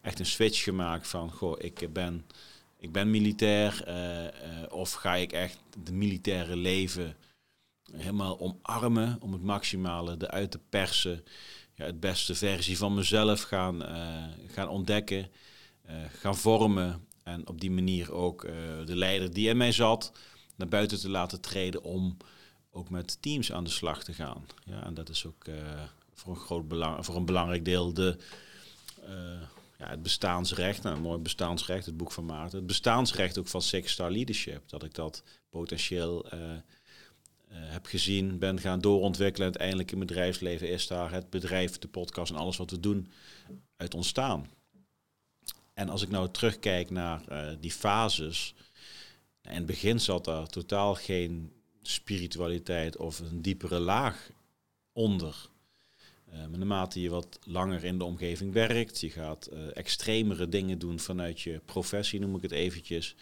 echt 0.00 0.18
een 0.18 0.26
switch 0.26 0.62
gemaakt 0.62 1.08
van, 1.08 1.32
goh, 1.32 1.56
ik 1.58 1.92
ben, 1.92 2.26
ik 2.78 2.92
ben 2.92 3.10
militair 3.10 3.84
of 4.70 4.92
ga 4.92 5.14
ik 5.14 5.32
echt 5.32 5.58
de 5.84 5.92
militaire 5.92 6.56
leven 6.56 7.16
helemaal 7.92 8.40
omarmen 8.40 9.16
om 9.20 9.32
het 9.32 9.42
maximale 9.42 10.16
eruit 10.18 10.50
te 10.50 10.60
persen, 10.68 11.24
het 11.86 12.00
beste 12.00 12.34
versie 12.34 12.78
van 12.78 12.94
mezelf 12.94 13.42
gaan, 13.42 13.82
gaan 14.46 14.68
ontdekken, 14.68 15.30
gaan 16.20 16.36
vormen 16.36 17.06
en 17.22 17.48
op 17.48 17.60
die 17.60 17.70
manier 17.70 18.12
ook 18.12 18.42
de 18.86 18.96
leider 18.96 19.32
die 19.32 19.48
in 19.48 19.56
mij 19.56 19.72
zat 19.72 20.12
naar 20.56 20.68
buiten 20.68 21.00
te 21.00 21.08
laten 21.08 21.40
treden 21.40 21.82
om 21.82 22.16
ook 22.70 22.90
met 22.90 23.22
teams 23.22 23.52
aan 23.52 23.64
de 23.64 23.70
slag 23.70 24.04
te 24.04 24.12
gaan. 24.12 24.46
Ja, 24.64 24.84
en 24.84 24.94
dat 24.94 25.08
is 25.08 25.26
ook 25.26 25.44
voor 26.14 26.32
een 26.32 26.40
groot 26.40 26.68
belang, 26.68 27.04
voor 27.04 27.16
een 27.16 27.24
belangrijk 27.24 27.64
deel 27.64 27.92
de, 27.92 28.16
ja, 29.78 29.88
het 29.88 30.02
bestaansrecht, 30.02 30.82
nou, 30.82 30.96
een 30.96 31.02
mooi 31.02 31.18
bestaansrecht, 31.18 31.86
het 31.86 31.96
boek 31.96 32.12
van 32.12 32.24
Maarten, 32.24 32.58
het 32.58 32.66
bestaansrecht 32.66 33.38
ook 33.38 33.48
van 33.48 33.62
Six 33.62 33.92
Star 33.92 34.10
Leadership, 34.10 34.68
dat 34.68 34.82
ik 34.82 34.94
dat 34.94 35.22
potentieel 35.50 36.26
heb 37.52 37.86
gezien, 37.86 38.38
ben 38.38 38.60
gaan 38.60 38.80
doorontwikkelen. 38.80 39.46
En 39.46 39.52
uiteindelijk 39.52 39.92
in 39.92 39.98
het 39.98 40.08
bedrijfsleven 40.08 40.68
is 40.68 40.86
daar 40.86 41.12
het 41.12 41.30
bedrijf, 41.30 41.78
de 41.78 41.88
podcast 41.88 42.32
en 42.32 42.38
alles 42.38 42.56
wat 42.56 42.70
we 42.70 42.80
doen 42.80 43.08
uit 43.76 43.94
ontstaan. 43.94 44.50
En 45.74 45.88
als 45.88 46.02
ik 46.02 46.10
nou 46.10 46.30
terugkijk 46.30 46.90
naar 46.90 47.22
die 47.60 47.72
fases, 47.72 48.54
in 49.42 49.54
het 49.54 49.66
begin 49.66 50.00
zat 50.00 50.24
daar 50.24 50.46
totaal 50.46 50.94
geen 50.94 51.52
spiritualiteit 51.82 52.96
of 52.96 53.18
een 53.18 53.42
diepere 53.42 53.78
laag 53.78 54.30
onder. 54.92 55.48
Uh, 56.32 56.38
maar 56.38 56.58
naarmate 56.58 57.00
je 57.00 57.10
wat 57.10 57.38
langer 57.44 57.84
in 57.84 57.98
de 57.98 58.04
omgeving 58.04 58.52
werkt, 58.52 59.00
je 59.00 59.10
gaat 59.10 59.46
extremere 59.72 60.48
dingen 60.48 60.78
doen 60.78 60.98
vanuit 60.98 61.40
je 61.40 61.60
professie, 61.64 62.20
noem 62.20 62.36
ik 62.36 62.42
het 62.42 62.52
eventjes, 62.52 63.14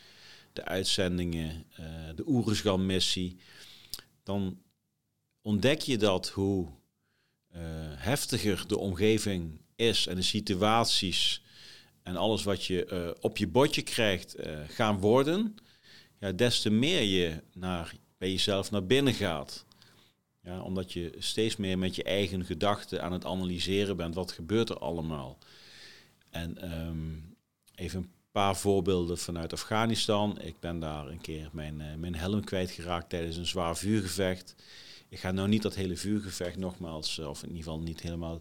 de 0.52 0.64
uitzendingen, 0.64 1.64
de 2.14 2.22
Oeruzgan-missie, 2.26 3.36
dan 4.28 4.62
ontdek 5.42 5.80
je 5.80 5.96
dat 5.96 6.28
hoe 6.28 6.68
heftiger 7.96 8.68
de 8.68 8.78
omgeving 8.78 9.60
is 9.76 10.06
en 10.06 10.16
de 10.16 10.22
situaties 10.22 11.42
en 12.02 12.16
alles 12.16 12.42
wat 12.42 12.64
je 12.64 13.16
op 13.20 13.36
je 13.36 13.46
bordje 13.46 13.82
krijgt 13.82 14.36
gaan 14.66 14.98
worden, 14.98 15.56
ja, 16.18 16.32
des 16.32 16.60
te 16.60 16.70
meer 16.70 17.02
je 17.02 17.42
naar, 17.52 17.94
bij 18.18 18.30
jezelf 18.30 18.70
naar 18.70 18.86
binnen 18.86 19.14
gaat. 19.14 19.64
Ja, 20.42 20.62
omdat 20.62 20.92
je 20.92 21.14
steeds 21.18 21.56
meer 21.56 21.78
met 21.78 21.94
je 21.94 22.02
eigen 22.02 22.44
gedachten 22.44 23.02
aan 23.02 23.12
het 23.12 23.24
analyseren 23.24 23.96
bent. 23.96 24.14
Wat 24.14 24.32
gebeurt 24.32 24.70
er 24.70 24.78
allemaal? 24.78 25.38
En 26.30 26.72
um, 26.86 27.36
even 27.74 27.98
een 28.00 28.10
paar 28.38 28.56
voorbeelden 28.56 29.18
vanuit 29.18 29.52
Afghanistan. 29.52 30.40
Ik 30.40 30.60
ben 30.60 30.78
daar 30.78 31.06
een 31.06 31.20
keer 31.20 31.48
mijn, 31.52 31.80
uh, 31.80 31.94
mijn 31.94 32.14
helm 32.14 32.44
kwijtgeraakt 32.44 33.08
tijdens 33.08 33.36
een 33.36 33.46
zwaar 33.46 33.76
vuurgevecht. 33.76 34.54
Ik 35.08 35.18
ga 35.18 35.30
nou 35.30 35.48
niet 35.48 35.62
dat 35.62 35.74
hele 35.74 35.96
vuurgevecht 35.96 36.56
nogmaals, 36.56 37.18
uh, 37.18 37.28
of 37.28 37.42
in 37.42 37.48
ieder 37.48 37.62
geval 37.62 37.80
niet 37.80 38.00
helemaal 38.00 38.40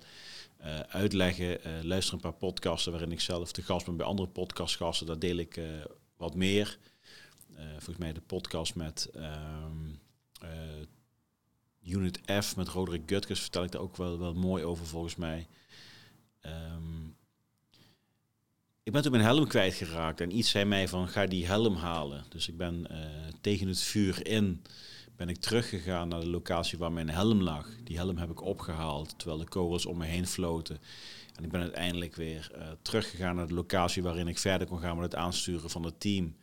uh, 0.61 0.79
uitleggen. 0.79 1.59
luister 1.85 2.13
een 2.13 2.19
paar 2.19 2.33
podcasten 2.33 2.91
waarin 2.91 3.11
ik 3.11 3.19
zelf 3.21 3.51
te 3.51 3.61
gast 3.61 3.85
ben 3.85 3.97
bij 3.97 4.05
andere 4.05 4.27
podcastgasten. 4.29 5.07
Daar 5.07 5.19
deel 5.19 5.37
ik 5.37 5.59
wat 6.17 6.35
meer. 6.35 6.77
volgens 7.55 7.97
mij 7.97 8.13
de 8.13 8.21
podcast 8.21 8.75
met... 8.75 9.09
Um, 9.15 9.99
Unit 11.83 12.19
F 12.43 12.55
met 12.55 12.67
Roderick 12.67 13.03
Gutkus 13.05 13.41
vertel 13.41 13.63
ik 13.63 13.71
daar 13.71 13.81
ook 13.81 13.97
wel, 13.97 14.19
wel 14.19 14.33
mooi 14.33 14.63
over 14.63 14.85
volgens 14.85 15.15
mij. 15.15 15.47
Um, 16.41 17.16
ik 18.87 18.93
ben 18.93 19.01
toen 19.01 19.11
mijn 19.11 19.23
helm 19.23 19.47
kwijtgeraakt 19.47 20.21
en 20.21 20.37
iets 20.37 20.49
zei 20.49 20.65
mij 20.65 20.87
van 20.87 21.07
ga 21.07 21.25
die 21.25 21.45
helm 21.45 21.75
halen. 21.75 22.25
Dus 22.29 22.47
ik 22.47 22.57
ben 22.57 22.87
tegen 23.41 23.67
het 23.67 23.81
vuur 23.81 24.27
in 24.27 24.61
ben 25.17 25.29
ik 25.29 25.37
teruggegaan 25.37 26.07
naar 26.07 26.19
de 26.19 26.29
locatie 26.29 26.77
waar 26.77 26.91
mijn 26.91 27.09
helm 27.09 27.41
lag. 27.41 27.69
Die 27.83 27.97
helm 27.97 28.17
heb 28.17 28.29
ik 28.29 28.41
opgehaald 28.41 29.19
terwijl 29.19 29.39
de 29.39 29.47
kogels 29.47 29.85
om 29.85 29.97
me 29.97 30.05
heen 30.05 30.27
floten. 30.27 30.79
En 31.35 31.43
ik 31.43 31.51
ben 31.51 31.61
uiteindelijk 31.61 32.15
weer 32.15 32.51
uh, 32.55 32.67
teruggegaan 32.81 33.35
naar 33.35 33.47
de 33.47 33.53
locatie 33.53 34.03
waarin 34.03 34.27
ik 34.27 34.37
verder 34.37 34.67
kon 34.67 34.79
gaan 34.79 34.95
met 34.95 35.11
het 35.11 35.21
aansturen 35.21 35.69
van 35.69 35.83
het 35.83 35.99
team. 35.99 36.35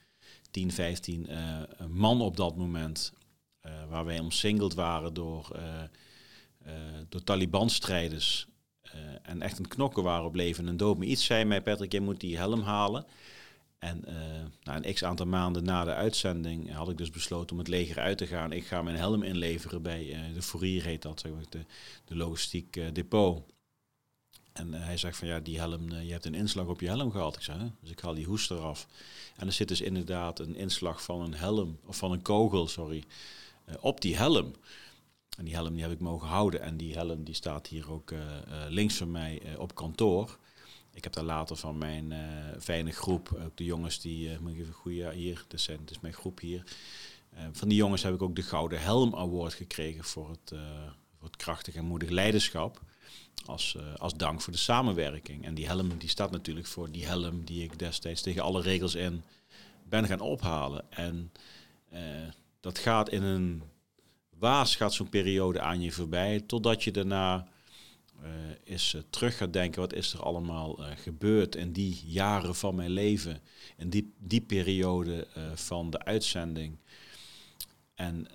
10, 0.50 0.72
15 0.72 1.26
uh, 1.30 1.62
man 1.88 2.20
op 2.20 2.36
dat 2.36 2.56
moment. 2.56 3.12
Waar 3.88 4.04
wij 4.04 4.18
omsingeld 4.18 4.74
waren 4.74 5.14
door, 5.14 5.60
door 7.08 7.24
Taliban-strijders. 7.24 8.46
En 9.22 9.42
echt 9.42 9.58
een 9.58 9.68
knokken 9.68 10.02
waren 10.02 10.26
op 10.26 10.34
leven 10.34 10.68
en 10.68 10.76
dood. 10.76 10.98
Maar 10.98 11.06
iets 11.06 11.24
zei 11.24 11.44
mij, 11.44 11.62
Patrick, 11.62 11.92
je 11.92 12.00
moet 12.00 12.20
die 12.20 12.36
helm 12.36 12.62
halen. 12.62 13.06
En 13.78 14.04
uh, 14.08 14.14
na 14.62 14.76
een 14.76 14.94
x 14.94 15.04
aantal 15.04 15.26
maanden 15.26 15.64
na 15.64 15.84
de 15.84 15.94
uitzending 15.94 16.72
had 16.72 16.88
ik 16.88 16.98
dus 16.98 17.10
besloten 17.10 17.50
om 17.52 17.58
het 17.58 17.68
leger 17.68 17.98
uit 17.98 18.18
te 18.18 18.26
gaan. 18.26 18.52
Ik 18.52 18.66
ga 18.66 18.82
mijn 18.82 18.96
helm 18.96 19.22
inleveren 19.22 19.82
bij 19.82 20.04
uh, 20.04 20.34
de 20.34 20.42
Fourier, 20.42 20.82
heet 20.84 21.02
dat, 21.02 21.20
zeg 21.20 21.32
maar, 21.32 21.44
de, 21.48 21.64
de 22.04 22.16
logistiek 22.16 22.94
depot. 22.94 23.42
En 24.52 24.72
hij 24.72 24.96
zegt 24.96 25.16
van 25.16 25.28
ja, 25.28 25.40
die 25.40 25.58
helm, 25.58 25.90
je 25.90 26.12
hebt 26.12 26.24
een 26.24 26.34
inslag 26.34 26.66
op 26.66 26.80
je 26.80 26.86
helm 26.86 27.10
gehad. 27.10 27.36
Ik 27.36 27.42
zei, 27.42 27.72
dus 27.80 27.90
ik 27.90 28.00
haal 28.00 28.14
die 28.14 28.26
hoest 28.26 28.50
eraf. 28.50 28.86
En 29.36 29.46
er 29.46 29.52
zit 29.52 29.68
dus 29.68 29.80
inderdaad 29.80 30.38
een 30.38 30.56
inslag 30.56 31.02
van 31.02 31.20
een 31.20 31.34
helm, 31.34 31.78
of 31.84 31.96
van 31.96 32.12
een 32.12 32.22
kogel, 32.22 32.68
sorry, 32.68 33.04
op 33.80 34.00
die 34.00 34.16
helm. 34.16 34.52
En 35.36 35.44
die 35.44 35.54
helm 35.54 35.72
die 35.74 35.82
heb 35.82 35.92
ik 35.92 36.00
mogen 36.00 36.28
houden. 36.28 36.60
En 36.60 36.76
die 36.76 36.94
helm 36.94 37.24
die 37.24 37.34
staat 37.34 37.66
hier 37.66 37.90
ook 37.90 38.12
links 38.68 38.94
van 38.94 39.10
mij 39.10 39.56
op 39.58 39.74
kantoor. 39.74 40.38
Ik 40.92 41.04
heb 41.04 41.12
daar 41.12 41.24
later 41.24 41.56
van 41.56 41.78
mijn 41.78 42.12
fijne 42.60 42.90
groep, 42.90 43.38
ook 43.44 43.56
de 43.56 43.64
jongens 43.64 44.00
die, 44.00 44.38
moet 44.40 44.52
ik 44.52 44.58
even 44.58 44.72
goede 44.72 45.12
hier, 45.12 45.44
dus 45.48 45.62
zijn, 45.62 45.80
is 45.90 46.00
mijn 46.00 46.14
groep 46.14 46.40
hier. 46.40 46.64
Van 47.52 47.68
die 47.68 47.76
jongens 47.78 48.02
heb 48.02 48.14
ik 48.14 48.22
ook 48.22 48.36
de 48.36 48.42
Gouden 48.42 48.80
Helm 48.80 49.14
Award 49.14 49.54
gekregen 49.54 50.04
voor 50.04 50.30
het, 50.30 50.58
voor 51.18 51.26
het 51.26 51.36
krachtig 51.36 51.74
en 51.74 51.84
moedig 51.84 52.08
leiderschap. 52.08 52.80
Als, 53.46 53.76
als 53.96 54.14
dank 54.14 54.40
voor 54.40 54.52
de 54.52 54.58
samenwerking. 54.58 55.44
En 55.44 55.54
die 55.54 55.66
helm 55.66 55.98
die 55.98 56.08
staat 56.08 56.30
natuurlijk 56.30 56.66
voor 56.66 56.90
die 56.90 57.06
helm 57.06 57.44
die 57.44 57.62
ik 57.62 57.78
destijds 57.78 58.22
tegen 58.22 58.42
alle 58.42 58.60
regels 58.60 58.94
in 58.94 59.22
ben 59.88 60.06
gaan 60.06 60.20
ophalen. 60.20 60.84
En 60.90 61.32
dat 62.60 62.78
gaat 62.78 63.08
in 63.08 63.22
een 63.22 63.62
waas, 64.44 64.76
gaat 64.76 64.94
zo'n 64.94 65.08
periode 65.08 65.60
aan 65.60 65.80
je 65.80 65.92
voorbij, 65.92 66.40
totdat 66.40 66.84
je 66.84 66.90
daarna 66.90 67.46
uh, 68.22 68.28
is 68.64 68.92
uh, 68.96 69.02
terug 69.10 69.36
gaat 69.36 69.52
denken, 69.52 69.80
wat 69.80 69.94
is 69.94 70.12
er 70.12 70.22
allemaal 70.22 70.80
uh, 70.80 70.86
gebeurd 70.96 71.56
in 71.56 71.72
die 71.72 72.02
jaren 72.06 72.54
van 72.54 72.74
mijn 72.74 72.90
leven, 72.90 73.40
in 73.76 73.90
die, 73.90 74.12
die 74.18 74.40
periode 74.40 75.26
van 75.54 75.90
de 75.90 76.04
uitzending. 76.04 76.76
En 77.94 78.26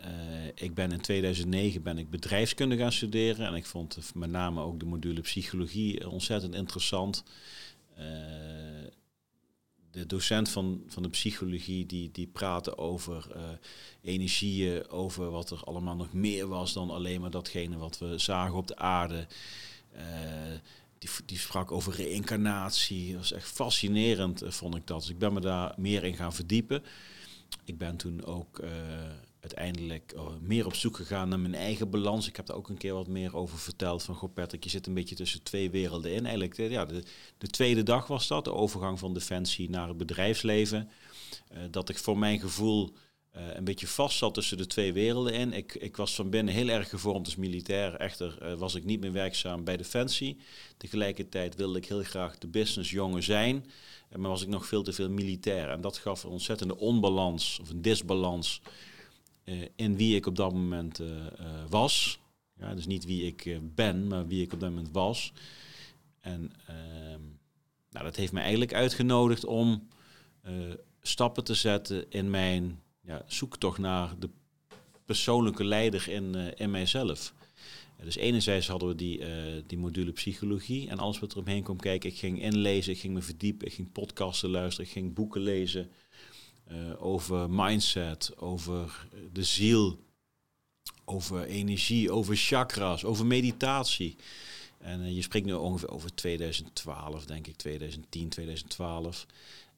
ik 0.56 0.74
ben 0.74 0.92
in 0.92 1.02
2009 1.02 1.84
ben 1.84 1.98
ik 1.98 2.10
bedrijfskunde 2.10 2.78
gaan 2.78 2.92
studeren 2.92 3.48
en 3.48 3.54
ik 3.54 3.66
vond 3.66 4.12
met 4.16 4.30
name 4.30 4.62
ook 4.62 4.80
de 4.80 4.86
module 4.86 5.22
psychologie 5.22 6.10
ontzettend 6.10 6.56
interessant. 6.56 7.24
De 9.92 10.06
docent 10.06 10.50
van, 10.50 10.84
van 10.88 11.04
de 11.04 11.10
psychologie 11.10 11.86
die, 11.86 12.12
die 12.12 12.28
praatte 12.28 12.78
over 12.78 13.28
energieën, 14.02 14.90
over 14.90 15.30
wat 15.30 15.52
er 15.52 15.64
allemaal 15.64 15.96
nog 15.96 16.14
meer 16.14 16.48
was 16.48 16.74
dan 16.74 16.90
alleen 16.90 17.22
maar 17.22 17.30
datgene 17.30 17.78
wat 17.78 17.98
we 17.98 18.18
zagen 18.18 18.56
op 18.56 18.68
de 18.68 18.78
aarde. 18.78 19.28
Uh, 19.96 20.02
die, 20.98 21.10
die 21.26 21.38
sprak 21.38 21.72
over 21.72 21.94
reïncarnatie. 21.96 23.12
Dat 23.12 23.20
was 23.20 23.32
echt 23.32 23.48
fascinerend, 23.48 24.44
uh, 24.44 24.50
vond 24.50 24.76
ik 24.76 24.88
dat. 24.88 25.00
Dus 25.00 25.10
ik 25.10 25.18
ben 25.18 25.34
me 25.34 25.40
daar 25.40 25.74
meer 25.78 26.04
in 26.04 26.16
gaan 26.16 26.34
verdiepen. 26.34 26.84
Ik 27.66 27.78
ben 27.78 27.98
toen 27.98 28.26
ook 28.26 28.62
uiteindelijk 29.40 30.16
meer 30.42 30.66
op 30.66 30.76
zoek 30.76 30.96
gegaan 30.96 31.30
naar 31.30 31.40
mijn 31.40 31.56
eigen 31.56 31.90
balans. 31.90 32.28
Ik 32.28 32.36
heb 32.36 32.46
daar 32.46 32.58
ook 32.58 32.70
een 32.70 32.78
keer 32.78 32.94
wat 32.94 33.08
meer 33.08 33.36
over 33.36 33.58
verteld. 33.58 34.04
Van, 34.04 34.16
goh 34.16 34.34
Patrick, 34.34 34.64
je 34.64 34.70
zit 34.70 34.88
een 34.88 34.94
beetje 34.94 35.16
tussen 35.16 35.44
twee 35.44 35.70
werelden 35.70 36.12
in. 36.12 36.26
Eigenlijk, 36.26 36.58
ja, 36.58 36.86
de, 36.86 37.04
de 37.38 37.48
tweede 37.48 37.84
dag 37.84 38.08
was 38.08 38.28
dat, 38.28 38.44
de 38.44 38.54
overgang 38.54 39.00
van 39.00 39.14
defensie 39.14 39.70
naar 39.70 39.88
het 39.88 39.98
bedrijfsleven. 39.98 40.90
dat 41.72 41.90
ik 41.90 41.98
voor 41.98 42.18
mijn 42.18 42.40
gevoel 42.40 42.94
een 43.32 43.64
beetje 43.64 43.88
vast 43.88 44.18
zat 44.18 44.34
tussen 44.34 44.58
de 44.58 44.68
twee 44.68 44.94
werelden 44.94 45.34
in. 45.34 45.54
Ik, 45.54 45.76
ik 45.76 45.98
was 45.98 46.16
van 46.16 46.30
binnen 46.30 46.54
heel 46.54 46.68
erg 46.68 46.90
gevormd 46.90 47.26
als 47.26 47.36
militair. 47.36 47.96
Echter 47.96 48.58
was 48.58 48.76
ik 48.76 48.84
niet 48.84 49.00
meer 49.00 49.12
werkzaam 49.12 49.64
bij 49.64 49.78
Defensie. 49.78 50.38
Tegelijkertijd 50.78 51.56
wilde 51.56 51.78
ik 51.78 51.86
heel 51.86 52.04
graag 52.04 52.38
de 52.38 52.48
businessjongen 52.48 53.24
zijn. 53.24 53.66
Maar 54.16 54.30
was 54.30 54.42
ik 54.42 54.48
nog 54.48 54.66
veel 54.66 54.84
te 54.84 54.94
veel 54.94 55.10
militair. 55.10 55.70
En 55.70 55.82
dat 55.82 55.98
gaf 55.98 56.24
een 56.24 56.30
ontzettende 56.30 56.78
onbalans 56.78 57.60
of 57.62 57.70
een 57.70 57.82
disbalans 57.82 58.62
in 59.76 59.96
wie 59.96 60.16
ik 60.16 60.26
op 60.26 60.36
dat 60.36 60.54
moment 60.54 61.02
was. 61.70 62.20
Ja, 62.60 62.76
dus 62.76 62.86
niet 62.86 63.06
wie 63.06 63.26
ik 63.26 63.60
ben, 63.76 64.08
maar 64.08 64.28
wie 64.28 64.44
ik 64.44 64.54
op 64.54 64.60
dat 64.60 64.70
moment 64.70 64.92
was. 64.92 65.34
En 66.20 66.52
ehm, 66.68 67.22
nou, 67.90 68.06
dat 68.06 68.16
heeft 68.16 68.32
me 68.32 68.40
eigenlijk 68.40 68.74
uitgenodigd 68.74 69.46
om 69.46 69.88
stappen 71.02 71.44
te 71.44 71.54
zetten 71.54 72.12
in 72.12 72.30
mijn 72.30 72.82
ja, 73.02 73.24
zoek 73.28 73.58
toch 73.58 73.78
naar 73.78 74.20
de 74.20 74.30
persoonlijke 75.06 75.64
leider 75.64 76.10
in, 76.10 76.36
in 76.58 76.72
mijzelf. 76.72 77.34
Dus 78.04 78.16
enerzijds 78.16 78.68
hadden 78.68 78.88
we 78.88 78.96
die, 78.96 79.22
die 79.68 79.78
module 79.78 80.12
psychologie 80.12 80.90
en 80.90 81.00
alles 81.00 81.20
wat 81.20 81.32
er 81.32 81.38
omheen 81.38 81.64
kwam 81.64 81.78
kijken. 81.78 82.10
Ik 82.10 82.18
ging 82.18 82.42
inlezen, 82.42 82.94
ik 82.94 83.00
ging 83.00 83.14
me 83.14 83.22
verdiepen, 83.22 83.68
ik 83.68 83.74
ging 83.74 83.92
podcasten 83.92 84.50
luisteren, 84.50 84.86
ik 84.86 84.92
ging 84.92 85.14
boeken 85.14 85.42
lezen 85.42 85.90
uh, 86.72 87.06
over 87.06 87.50
mindset, 87.50 88.32
over 88.38 89.08
de 89.32 89.44
ziel, 89.44 90.00
over 91.06 91.44
energie, 91.44 92.12
over 92.12 92.36
chakras, 92.36 93.06
over 93.06 93.26
meditatie. 93.26 94.16
En 94.78 95.14
je 95.16 95.22
spreekt 95.22 95.46
nu 95.46 95.54
ongeveer 95.54 95.90
over 95.90 96.16
2012, 96.16 97.26
denk 97.26 97.48
ik, 97.48 97.56
2010, 97.56 98.30
2012. 98.30 99.26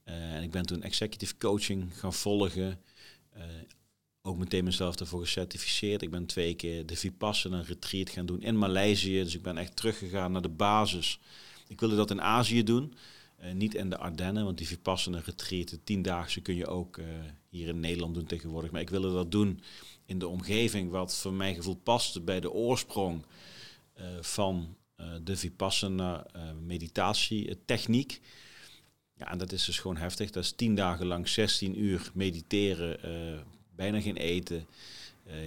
en 0.03 0.43
ik 0.43 0.51
ben 0.51 0.65
toen 0.65 0.83
executive 0.83 1.37
coaching 1.37 1.99
gaan 1.99 2.13
volgen. 2.13 2.79
Ook 4.23 4.37
meteen 4.37 4.63
mezelf 4.63 4.95
daarvoor 4.95 5.21
gecertificeerd. 5.21 6.01
Ik 6.01 6.11
ben 6.11 6.25
twee 6.25 6.53
keer 6.53 6.85
de 6.85 6.95
Vipassana 6.95 7.61
retreat 7.61 8.09
gaan 8.09 8.25
doen 8.25 8.41
in 8.41 8.57
Maleisië. 8.57 9.23
Dus 9.23 9.35
ik 9.35 9.41
ben 9.41 9.57
echt 9.57 9.75
teruggegaan 9.75 10.31
naar 10.31 10.41
de 10.41 10.49
basis. 10.49 11.19
Ik 11.67 11.79
wilde 11.79 11.95
dat 11.95 12.11
in 12.11 12.21
Azië 12.21 12.63
doen. 12.63 12.93
Uh, 13.43 13.51
niet 13.51 13.75
in 13.75 13.89
de 13.89 13.97
Ardennen, 13.97 14.43
want 14.43 14.57
die 14.57 14.67
Vipassana 14.67 15.21
retreat, 15.25 15.69
de 15.69 15.83
tiendaagse, 15.83 16.41
kun 16.41 16.55
je 16.55 16.67
ook 16.67 16.97
uh, 16.97 17.05
hier 17.49 17.67
in 17.67 17.79
Nederland 17.79 18.13
doen 18.13 18.25
tegenwoordig. 18.25 18.71
Maar 18.71 18.81
ik 18.81 18.89
wilde 18.89 19.13
dat 19.13 19.31
doen 19.31 19.61
in 20.05 20.19
de 20.19 20.27
omgeving 20.27 20.91
wat 20.91 21.15
voor 21.15 21.33
mijn 21.33 21.55
gevoel 21.55 21.75
paste 21.75 22.21
bij 22.21 22.39
de 22.39 22.51
oorsprong 22.51 23.25
uh, 23.99 24.05
van 24.21 24.75
de 25.23 25.37
Vipassana 25.37 26.25
meditatietechniek. 26.65 28.21
Ja, 29.13 29.31
en 29.31 29.37
dat 29.37 29.51
is 29.51 29.65
dus 29.65 29.79
gewoon 29.79 29.97
heftig. 29.97 30.31
Dat 30.31 30.43
is 30.43 30.51
tien 30.51 30.75
dagen 30.75 31.05
lang, 31.05 31.27
16 31.27 31.81
uur 31.83 32.11
mediteren, 32.13 32.99
bijna 33.75 34.01
geen 34.01 34.17
eten. 34.17 34.65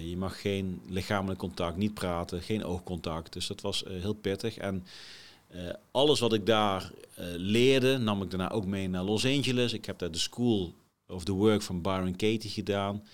Je 0.01 0.17
mag 0.17 0.41
geen 0.41 0.81
lichamelijk 0.89 1.39
contact, 1.39 1.77
niet 1.77 1.95
praten, 1.95 2.43
geen 2.43 2.65
oogcontact. 2.65 3.33
Dus 3.33 3.47
dat 3.47 3.61
was 3.61 3.85
heel 3.87 4.15
pittig. 4.15 4.57
En 4.57 4.87
alles 5.91 6.21
wat 6.21 6.33
ik 6.33 6.47
daar 6.47 6.91
leerde, 7.37 7.99
nam 7.99 8.23
ik 8.23 8.31
daarna 8.31 8.51
ook 8.51 8.67
mee 8.67 8.89
naar 8.89 9.03
Los 9.03 9.25
Angeles. 9.25 9.73
Ik 9.73 9.85
heb 9.85 9.99
daar 9.99 10.11
de 10.11 10.19
School 10.19 10.75
of 11.07 11.25
the 11.25 11.33
Work 11.33 11.63
van 11.63 11.83
Byron 11.83 12.17
Katie 12.17 12.51
gedaan. 12.51 13.05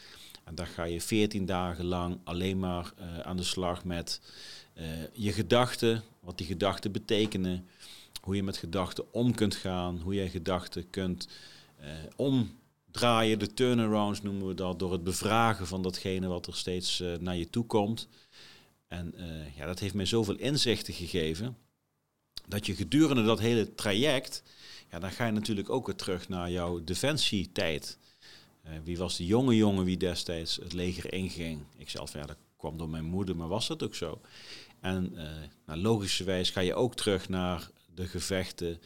En 0.44 0.54
daar 0.54 0.66
ga 0.66 0.84
je 0.84 1.00
14 1.00 1.46
dagen 1.46 1.84
lang 1.84 2.18
alleen 2.25 2.58
maar 2.58 2.92
aan 3.22 3.37
de 3.37 3.42
slag 3.42 3.84
met 3.84 4.20
je 5.12 5.32
gedachten, 5.32 6.02
wat 6.20 6.38
die 6.38 6.46
gedachten 6.46 6.92
betekenen 6.92 7.66
hoe 8.20 8.37
je 8.37 8.42
met 8.42 8.56
gedachten 8.56 9.12
om 9.12 9.34
kunt 9.34 9.54
gaan, 9.54 10.00
hoe 10.00 10.14
jij 10.14 10.28
gedachten 10.28 10.90
kunt 10.90 11.28
eh, 11.76 11.88
omdraaien, 12.16 13.38
de 13.38 13.54
turnarounds 13.54 14.22
noemen 14.22 14.46
we 14.46 14.54
dat, 14.54 14.78
door 14.78 14.92
het 14.92 15.04
bevragen 15.04 15.66
van 15.66 15.82
datgene 15.82 16.26
wat 16.26 16.46
er 16.46 16.56
steeds 16.56 17.00
eh, 17.00 17.14
naar 17.18 17.37
je 17.37 17.50
toe 17.50 17.66
komt. 17.66 18.08
En 18.88 19.14
ja, 19.56 19.66
dat 19.66 19.78
heeft 19.78 19.94
mij 19.94 20.04
zoveel 20.04 20.37
inzichten 20.37 20.94
gegeven, 20.94 21.56
dat 22.50 22.66
je 22.66 22.75
gedurende 22.75 23.25
dat 23.25 23.38
hele 23.38 23.75
traject, 23.75 24.42
ja, 24.90 24.99
dan 24.99 25.11
ga 25.11 25.26
je 25.26 25.33
natuurlijk 25.33 25.71
ook 25.71 25.87
weer 25.87 25.97
terug 25.97 26.28
naar 26.28 26.50
jouw 26.50 26.85
defensietijd. 26.85 27.99
Uh, 28.64 28.71
wie 28.85 28.99
was 28.99 29.16
de 29.16 29.26
jonge 29.26 29.57
jongen 29.57 29.85
wie 29.85 29.97
destijds 29.97 30.57
het 30.57 30.73
leger 30.73 31.12
inging? 31.12 31.61
Ik 31.76 31.90
zelf, 31.90 32.12
ja, 32.12 32.26
dat 32.26 32.37
kwam 32.57 32.78
door 32.78 32.88
mijn 32.88 33.04
moeder, 33.04 33.37
maar 33.37 33.49
was 33.49 33.66
dat 33.66 33.83
ook 33.83 33.95
zo? 33.95 34.21
En 34.80 35.12
uh, 35.14 35.23
nou, 35.66 35.80
logischerwijs 35.80 36.50
ga 36.50 36.61
je 36.61 36.75
ook 36.75 36.95
terug 36.95 37.28
naar 37.28 37.71
de 37.95 38.07
gevechten, 38.07 38.80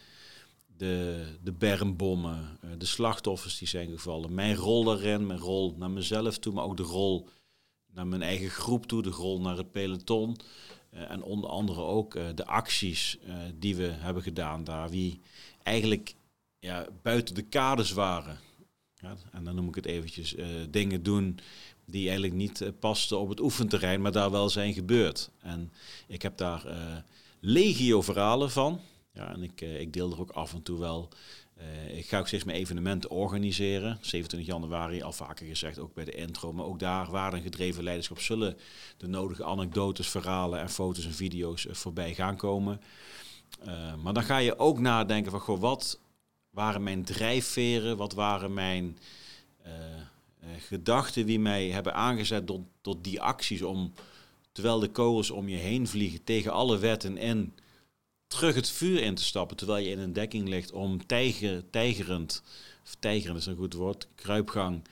de, 0.76 1.24
de 1.42 1.52
bermbommen, 1.52 2.58
eh, 2.60 2.70
de 2.78 2.86
slachtoffers 2.86 3.58
die 3.58 3.68
zijn 3.68 3.90
gevallen. 3.90 4.34
Mijn 4.34 4.56
rol 4.56 4.84
daarin, 4.84 5.26
mijn 5.26 5.38
rol 5.38 5.74
naar 5.76 5.90
mezelf 5.90 6.38
toe, 6.38 6.52
maar 6.52 6.64
ook 6.64 6.76
de 6.76 6.82
rol 6.82 7.28
naar 7.92 8.06
mijn 8.06 8.22
eigen 8.22 8.50
groep 8.50 8.86
toe, 8.86 9.02
de 9.02 9.10
rol 9.10 9.40
naar 9.40 9.56
het 9.56 9.72
peloton. 9.72 10.36
Uh, 10.94 11.10
en 11.10 11.22
onder 11.22 11.50
andere 11.50 11.80
ook 11.80 12.14
uh, 12.14 12.24
de 12.34 12.46
acties 12.46 13.18
uh, 13.26 13.34
die 13.54 13.76
we 13.76 13.86
hebben 13.86 14.22
gedaan 14.22 14.64
daar. 14.64 14.90
Wie 14.90 15.20
eigenlijk 15.62 16.14
ja, 16.58 16.86
buiten 17.02 17.34
de 17.34 17.42
kaders 17.42 17.92
waren. 17.92 18.38
Ja, 18.94 19.16
en 19.32 19.44
dan 19.44 19.54
noem 19.54 19.68
ik 19.68 19.74
het 19.74 19.86
eventjes 19.86 20.34
dingen 20.70 21.02
doen 21.02 21.38
die 21.84 22.08
eigenlijk 22.08 22.34
niet 22.34 22.72
pasten 22.80 23.18
op 23.18 23.28
het 23.28 23.40
oefenterrein, 23.40 24.02
maar 24.02 24.12
daar 24.12 24.30
wel 24.30 24.48
zijn 24.48 24.72
gebeurd. 24.72 25.30
En 25.40 25.72
ik 26.06 26.22
heb 26.22 26.36
daar 26.36 26.64
legio 27.40 28.02
verhalen 28.02 28.50
van. 28.50 28.80
Ja, 29.12 29.34
en 29.34 29.42
ik, 29.42 29.60
ik 29.60 29.92
deel 29.92 30.12
er 30.12 30.20
ook 30.20 30.30
af 30.30 30.52
en 30.52 30.62
toe 30.62 30.78
wel. 30.78 31.08
Ik 31.88 32.06
ga 32.06 32.18
ook 32.18 32.26
steeds 32.26 32.44
meer 32.44 32.54
evenementen 32.54 33.10
organiseren. 33.10 33.98
27 34.00 34.48
januari, 34.48 35.02
al 35.02 35.12
vaker 35.12 35.46
gezegd, 35.46 35.78
ook 35.78 35.94
bij 35.94 36.04
de 36.04 36.14
intro. 36.14 36.52
Maar 36.52 36.64
ook 36.64 36.78
daar, 36.78 37.10
waar 37.10 37.32
een 37.32 37.42
gedreven 37.42 37.82
leiderschap, 37.82 38.20
zullen 38.20 38.56
de 38.96 39.06
nodige 39.06 39.44
anekdotes, 39.44 40.08
verhalen 40.08 40.60
en 40.60 40.70
foto's 40.70 41.04
en 41.04 41.14
video's 41.14 41.66
voorbij 41.70 42.14
gaan 42.14 42.36
komen. 42.36 42.80
maar 44.02 44.12
dan 44.12 44.22
ga 44.22 44.38
je 44.38 44.58
ook 44.58 44.78
nadenken 44.78 45.30
van, 45.30 45.40
goh, 45.40 45.60
wat 45.60 46.00
waren 46.50 46.82
mijn 46.82 47.04
drijfveren? 47.04 47.96
Wat 47.96 48.12
waren 48.12 48.54
mijn 48.54 48.98
gedachten 50.58 51.26
die 51.26 51.40
mij 51.40 51.68
hebben 51.68 51.94
aangezet 51.94 52.46
tot, 52.46 52.60
tot 52.80 53.04
die 53.04 53.20
acties 53.20 53.62
om, 53.62 53.92
terwijl 54.52 54.78
de 54.78 54.88
kogels 54.88 55.30
om 55.30 55.48
je 55.48 55.56
heen 55.56 55.86
vliegen, 55.88 56.24
tegen 56.24 56.52
alle 56.52 56.78
wetten 56.78 57.16
in, 57.16 57.54
terug 58.34 58.54
het 58.54 58.70
vuur 58.70 59.02
in 59.02 59.14
te 59.14 59.24
stappen, 59.24 59.56
terwijl 59.56 59.84
je 59.84 59.90
in 59.90 59.98
een 59.98 60.12
dekking 60.12 60.48
ligt 60.48 60.72
om 60.72 61.06
tijger, 61.06 61.70
tijgerend, 61.70 62.42
of 62.84 62.94
tijgerend 62.98 63.38
is 63.38 63.46
een 63.46 63.56
goed 63.56 63.74
woord, 63.74 64.08
kruipgang, 64.14 64.84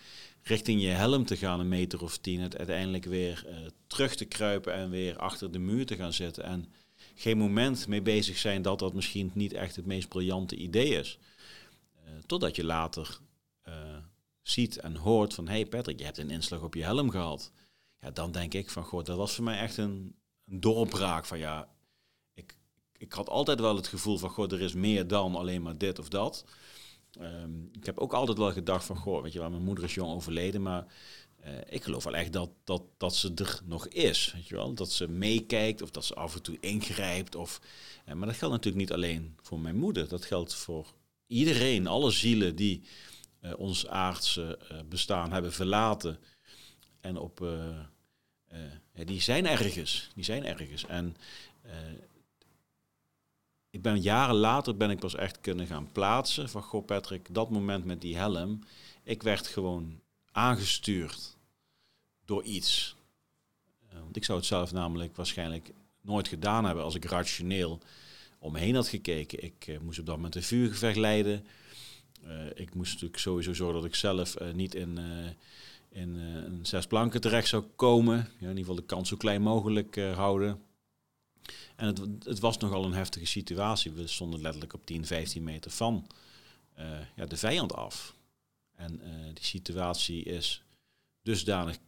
richting 0.43 0.83
je 0.83 0.89
helm 0.89 1.27
te 1.27 1.37
gaan, 1.37 1.61
een 1.61 1.69
meter 1.69 2.03
of 2.03 2.19
tien, 2.19 2.41
het 2.41 2.57
uiteindelijk 2.57 3.05
weer 3.05 3.45
uh, 3.47 3.57
terug 3.87 4.15
te 4.15 4.25
kruipen 4.25 4.75
en 4.75 4.91
weer 4.91 5.17
achter 5.17 5.53
de 5.53 5.59
muur 5.59 5.87
te 5.87 5.97
gaan 5.97 6.13
zitten 6.13 6.45
en 6.45 6.67
geen 7.15 7.39
moment 7.39 7.87
mee 7.87 8.03
bezig 8.03 8.39
zijn 8.39 8.63
dat 8.63 8.79
dat 8.79 8.95
misschien 8.95 9.31
niet 9.35 9.53
echt 9.53 9.77
het 9.77 9.87
meest 9.87 10.09
briljante 10.09 10.57
idee 10.57 10.89
is. 10.89 11.19
Eh, 11.95 12.13
totdat 12.27 12.57
je 12.57 12.65
later 12.65 13.19
uh, 13.69 13.75
ziet 14.43 14.77
en 14.77 14.97
hoort 14.97 15.35
van... 15.35 15.49
hey 15.49 15.67
Patrick, 15.67 15.99
je 15.99 16.05
hebt 16.05 16.19
een 16.19 16.31
inslag 16.31 16.63
op 16.63 16.75
je 16.75 16.83
helm 16.83 17.11
gehad. 17.11 17.53
Ja, 18.01 18.11
dan 18.11 18.33
denk 18.33 18.55
ik 18.55 18.71
van, 18.71 18.85
goh, 18.85 19.05
dat 19.05 19.17
was 19.17 19.35
voor 19.35 19.45
mij 19.45 19.59
echt 19.59 19.77
een, 19.77 20.15
een 20.45 20.61
doorbraak 20.61 21.25
van... 21.25 21.39
ja, 21.39 21.69
ik, 23.03 23.13
had 23.13 23.29
altijd 23.29 23.61
wel 23.61 23.77
het 23.77 23.87
gevoel 23.87 24.19
van, 24.19 24.31
goh, 24.31 24.53
er 24.53 24.61
is 24.61 24.75
meer 24.75 25.07
dan 25.07 25.35
alleen 25.35 25.63
maar 25.63 25.79
dit 25.79 25.99
of 25.99 26.09
dat. 26.09 26.45
Um, 27.21 27.71
ik 27.73 27.87
heb 27.87 27.99
ook 27.99 28.13
altijd 28.13 28.39
wel 28.39 28.53
gedacht 28.53 28.85
van, 28.85 28.97
goh, 28.97 29.23
weet 29.23 29.33
je 29.33 29.39
wel, 29.39 29.51
mijn 29.51 29.63
moeder 29.63 29.85
is 29.85 29.95
jong 29.95 30.13
overleden, 30.13 30.63
maar... 30.63 30.87
Uh, 31.47 31.51
ik 31.69 31.83
geloof 31.83 32.05
wel 32.05 32.15
echt 32.15 32.33
dat, 32.33 32.51
dat, 32.65 32.83
dat 32.97 33.15
ze 33.17 33.33
er 33.35 33.61
nog 33.65 33.89
is. 33.89 34.33
Weet 34.35 34.49
je 34.49 34.55
wel? 34.55 34.75
Dat 34.75 34.93
ze 34.93 35.09
meekijkt 35.09 35.83
of 35.83 35.91
dat 35.91 36.05
ze 36.05 36.15
af 36.15 36.35
en 36.35 36.43
toe 36.43 36.57
ingrijpt. 36.61 37.35
Of, 37.35 37.61
uh, 38.09 38.15
maar 38.15 38.27
dat 38.27 38.37
geldt 38.37 38.55
natuurlijk 38.55 38.83
niet 38.83 38.93
alleen 38.93 39.37
voor 39.43 39.61
mijn 39.61 39.77
moeder. 39.77 40.09
Dat 40.09 40.25
geldt 40.25 40.55
voor 40.55 40.87
iedereen, 41.27 41.87
alle 41.87 42.11
zielen 42.11 42.57
die 42.57 42.83
uh, 43.41 43.53
ons 43.57 43.87
aardse 43.87 44.59
bestaan 44.89 45.33
hebben 45.33 45.53
verlaten 45.53 46.19
en 47.01 47.17
op, 47.17 47.47
die 49.05 49.21
zijn 49.21 49.47
ergens, 49.47 50.09
die 50.15 50.25
zijn 50.25 50.45
ergens. 50.45 50.87
En 50.87 51.17
ik 53.73 53.83
ben 53.83 54.01
jaren 54.01 54.35
later 54.35 54.77
ben 54.77 54.91
ik 54.91 54.99
pas 54.99 55.15
echt 55.15 55.41
kunnen 55.41 55.67
gaan 55.67 55.93
plaatsen 55.93 56.49
van 56.49 56.63
goh 56.63 56.85
Patrick, 56.85 57.35
dat 57.35 57.51
moment 57.51 57.85
met 57.85 58.01
die 58.01 58.17
helm, 58.17 58.61
ik 59.03 59.23
werd 59.23 59.47
gewoon 59.47 60.01
aangestuurd 60.33 61.37
door 62.25 62.43
iets. 62.43 62.97
want 63.93 64.17
ik 64.17 64.25
zou 64.25 64.39
het 64.39 64.47
zelf 64.47 64.73
namelijk 64.73 65.17
waarschijnlijk 65.17 65.73
nooit 66.01 66.29
gedaan 66.29 66.65
hebben 66.65 66.85
als 66.85 66.95
ik 66.95 67.05
rationeel 67.05 67.79
omheen 68.39 68.75
had 68.75 68.89
gekeken. 68.89 69.43
Ik 69.43 69.67
uh, 69.67 69.79
moest 69.79 69.99
op 69.99 70.07
dat 70.07 70.17
moment 70.17 70.35
een 70.35 70.43
vuurgevecht 70.43 70.97
leiden. 70.97 71.47
Uh, 72.25 72.47
ik 72.55 72.75
moest 72.75 72.93
natuurlijk 72.93 73.21
sowieso 73.21 73.55
zorgen 73.55 73.77
dat 73.77 73.85
ik 73.85 73.95
zelf 73.95 74.37
niet 74.55 74.75
in, 74.75 74.99
in 75.89 76.15
een 76.17 76.67
zes 76.67 76.87
planken 76.87 77.21
terecht 77.21 77.49
zou 77.49 77.63
komen. 77.77 78.17
Ja, 78.17 78.25
in 78.41 78.49
ieder 78.49 78.59
geval 78.59 78.75
de 78.75 78.83
kans 78.83 79.09
zo 79.09 79.17
klein 79.17 79.43
mogelijk 79.43 79.97
houden. 79.97 80.61
En 81.83 81.89
het, 81.89 82.25
het, 82.25 82.39
was 82.39 82.59
nogal 82.59 82.85
een 82.85 82.93
heftige 82.93 83.27
situatie. 83.27 83.93
We 83.93 84.07
stonden 84.07 84.41
letterlijk 84.41 84.75
op 84.75 84.87
10, 84.87 85.07
15 85.07 85.43
meter 85.43 85.71
van 85.71 86.07
ja, 87.17 87.27
de 87.27 87.37
vijand 87.37 87.75
af. 87.75 88.15
En 88.77 89.01
die 89.35 89.45
situatie 89.45 90.23
is 90.23 90.63
dusdanig 91.23 91.79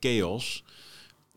chaos 0.00 0.64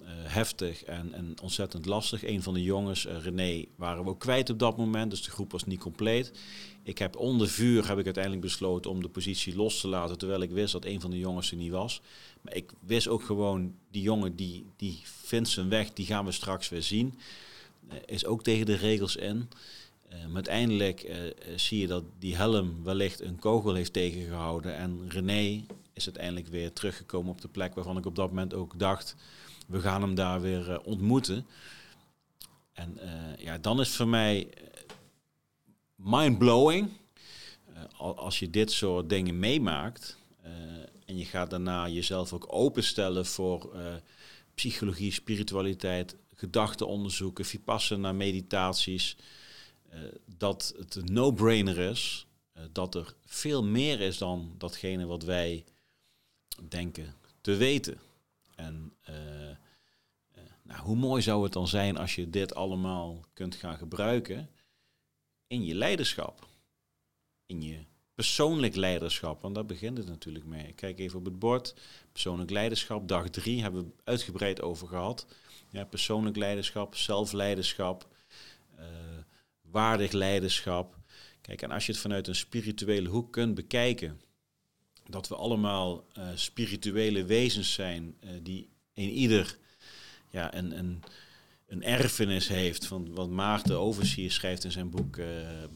uh, 0.02 0.08
heftig 0.10 0.84
en, 0.84 1.14
en 1.14 1.36
ontzettend 1.42 1.86
lastig. 1.86 2.24
Een 2.24 2.44
van 2.44 2.54
de 2.54 2.64
jongens, 2.64 3.06
René, 3.06 3.66
waren 3.76 4.04
we 4.04 4.10
ook 4.10 4.20
kwijt 4.20 4.50
op 4.50 4.60
dat 4.60 4.78
moment, 4.78 5.10
dus 5.10 5.24
de 5.24 5.32
groep 5.32 5.52
was 5.52 5.64
niet 5.64 5.80
compleet. 5.80 6.32
Ik 6.84 6.98
heb 6.98 7.16
onder 7.16 7.48
vuur 7.50 7.88
heb 7.88 7.98
ik 7.98 8.06
uiteindelijk 8.06 8.44
besloten 8.44 8.92
om 8.92 9.02
de 9.02 9.10
positie 9.10 9.56
los 9.56 9.80
te 9.82 9.88
laten, 9.88 10.18
terwijl 10.18 10.42
ik 10.42 10.52
wist 10.52 10.72
dat 10.72 10.86
een 10.86 11.02
van 11.02 11.12
de 11.12 11.20
jongens 11.20 11.52
er 11.52 11.58
niet 11.58 11.72
was. 11.72 12.02
Maar 12.42 12.56
ik 12.56 12.72
wist 12.80 13.08
ook 13.08 13.24
gewoon, 13.24 13.76
die 13.92 14.02
jongen 14.02 14.36
die, 14.36 14.66
die 14.76 15.02
vindt 15.04 15.50
zijn 15.50 15.70
weg, 15.70 15.94
die 15.94 16.06
gaan 16.06 16.26
we 16.26 16.32
straks 16.32 16.70
weer 16.70 16.84
zien. 16.84 17.20
Uh, 17.88 17.94
is 18.06 18.26
ook 18.26 18.44
tegen 18.44 18.66
de 18.66 18.76
regels 18.76 19.16
in. 19.16 19.50
maar 20.10 20.34
uiteindelijk 20.34 21.12
zie 21.56 21.80
je 21.80 21.88
dat 21.88 22.04
die 22.20 22.36
helm 22.36 22.84
wellicht 22.84 23.22
een 23.22 23.40
kogel 23.40 23.74
heeft 23.74 23.94
tegengehouden. 23.94 24.76
En 24.76 25.10
René 25.10 25.64
is 25.94 26.06
uiteindelijk 26.06 26.48
weer 26.48 26.74
teruggekomen 26.74 27.32
op 27.32 27.42
de 27.42 27.48
plek 27.48 27.76
waarvan 27.76 27.98
ik 27.98 28.06
op 28.06 28.16
dat 28.16 28.30
moment 28.30 28.54
ook 28.54 28.80
dacht 28.80 29.16
we 29.68 29.80
gaan 29.80 30.02
hem 30.02 30.16
daar 30.16 30.42
weer 30.42 30.82
ontmoeten. 30.82 31.46
En 32.74 33.00
ja, 33.38 33.58
dan 33.58 33.80
is 33.80 33.96
voor 33.96 34.08
mij 34.08 34.50
eh, 34.50 34.64
mind-blowing. 35.96 36.90
als 37.98 38.40
je 38.40 38.50
dit 38.50 38.72
soort 38.72 39.10
dingen 39.10 39.40
meemaakt 39.40 40.18
en 41.06 41.18
je 41.18 41.26
gaat 41.26 41.50
daarna 41.50 41.88
jezelf 41.88 42.34
ook 42.34 42.46
openstellen 42.48 43.26
voor 43.26 43.76
psychologie, 44.54 45.12
spiritualiteit, 45.12 46.16
gedachtenonderzoeken, 46.36 47.46
vipassana, 47.46 48.12
meditaties, 48.12 49.18
dat 50.26 50.74
het 50.78 50.96
een 50.96 51.14
no-brainer 51.14 51.78
is, 51.78 52.28
dat 52.72 52.96
er 52.96 53.14
veel 53.26 53.64
meer 53.64 54.02
is 54.02 54.18
dan 54.18 54.56
datgene 54.58 55.06
wat 55.06 55.24
wij 55.24 55.66
denken 56.68 57.16
te 57.42 57.56
weten. 57.56 58.00
En 58.56 58.94
uh, 59.10 59.16
nou, 60.62 60.82
hoe 60.82 60.96
mooi 60.96 61.22
zou 61.22 61.44
het 61.44 61.54
dan 61.54 61.68
zijn 61.68 61.98
als 61.98 62.16
je 62.16 62.30
dit 62.30 62.56
allemaal 62.56 63.26
kunt 63.34 63.56
gaan 63.56 63.78
gebruiken 63.78 64.50
in 65.48 65.66
je 65.66 65.76
leiderschap. 65.76 66.48
In 67.46 67.62
je 67.62 67.80
persoonlijk 68.14 68.76
leiderschap, 68.76 69.42
want 69.42 69.56
daar 69.56 69.66
begint 69.66 69.98
het 69.98 70.08
natuurlijk 70.08 70.46
mee. 70.46 70.74
Kijk 70.74 71.00
even 71.00 71.20
op 71.20 71.26
het 71.26 71.40
bord. 71.40 71.76
Persoonlijk 72.12 72.50
leiderschap, 72.50 73.08
dag 73.08 73.30
drie 73.30 73.62
hebben 73.62 73.84
we 73.86 73.92
uitgebreid 74.04 74.62
over 74.62 74.88
gehad. 74.88 75.26
Ja, 75.70 75.84
persoonlijk 75.84 76.36
leiderschap, 76.36 76.96
zelfleiderschap, 76.96 78.08
uh, 78.80 78.86
waardig 79.62 80.12
leiderschap. 80.12 80.98
Kijk, 81.42 81.62
en 81.62 81.72
als 81.72 81.86
je 81.86 81.92
het 81.92 82.02
vanuit 82.02 82.28
een 82.28 82.36
spirituele 82.36 83.10
hoek 83.10 83.32
kunt 83.32 83.56
bekijken, 83.56 84.22
dat 85.10 85.28
we 85.28 85.36
allemaal 85.36 86.06
uh, 86.18 86.28
spirituele 86.36 87.26
wezens 87.26 87.74
zijn 87.74 88.16
uh, 88.24 88.30
die 88.42 88.70
in 88.94 89.10
ieder 89.10 89.58
ja, 90.30 90.56
een, 90.56 90.78
een, 90.78 91.04
een 91.68 91.84
erfenis 91.84 92.48
heeft 92.48 92.86
van 92.86 93.14
wat 93.14 93.30
Maarten 93.30 93.80
Oversier 93.80 94.32
schrijft 94.32 94.64
in 94.64 94.72
zijn 94.72 94.90
boek 94.90 95.20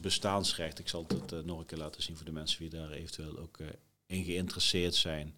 Bestaansrecht. 0.00 0.78
Ik 0.78 0.88
zal 0.88 1.06
het 1.08 1.44
nog 1.44 1.58
een 1.58 1.66
keer 1.66 1.78
laten 1.78 2.02
zien 2.02 2.16
voor 2.16 2.24
de 2.24 2.32
mensen 2.32 2.60
die 2.60 2.80
daar 2.80 2.90
eventueel 2.90 3.38
ook 3.38 3.58
in 4.06 4.24
geïnteresseerd 4.24 4.94
zijn. 4.94 5.34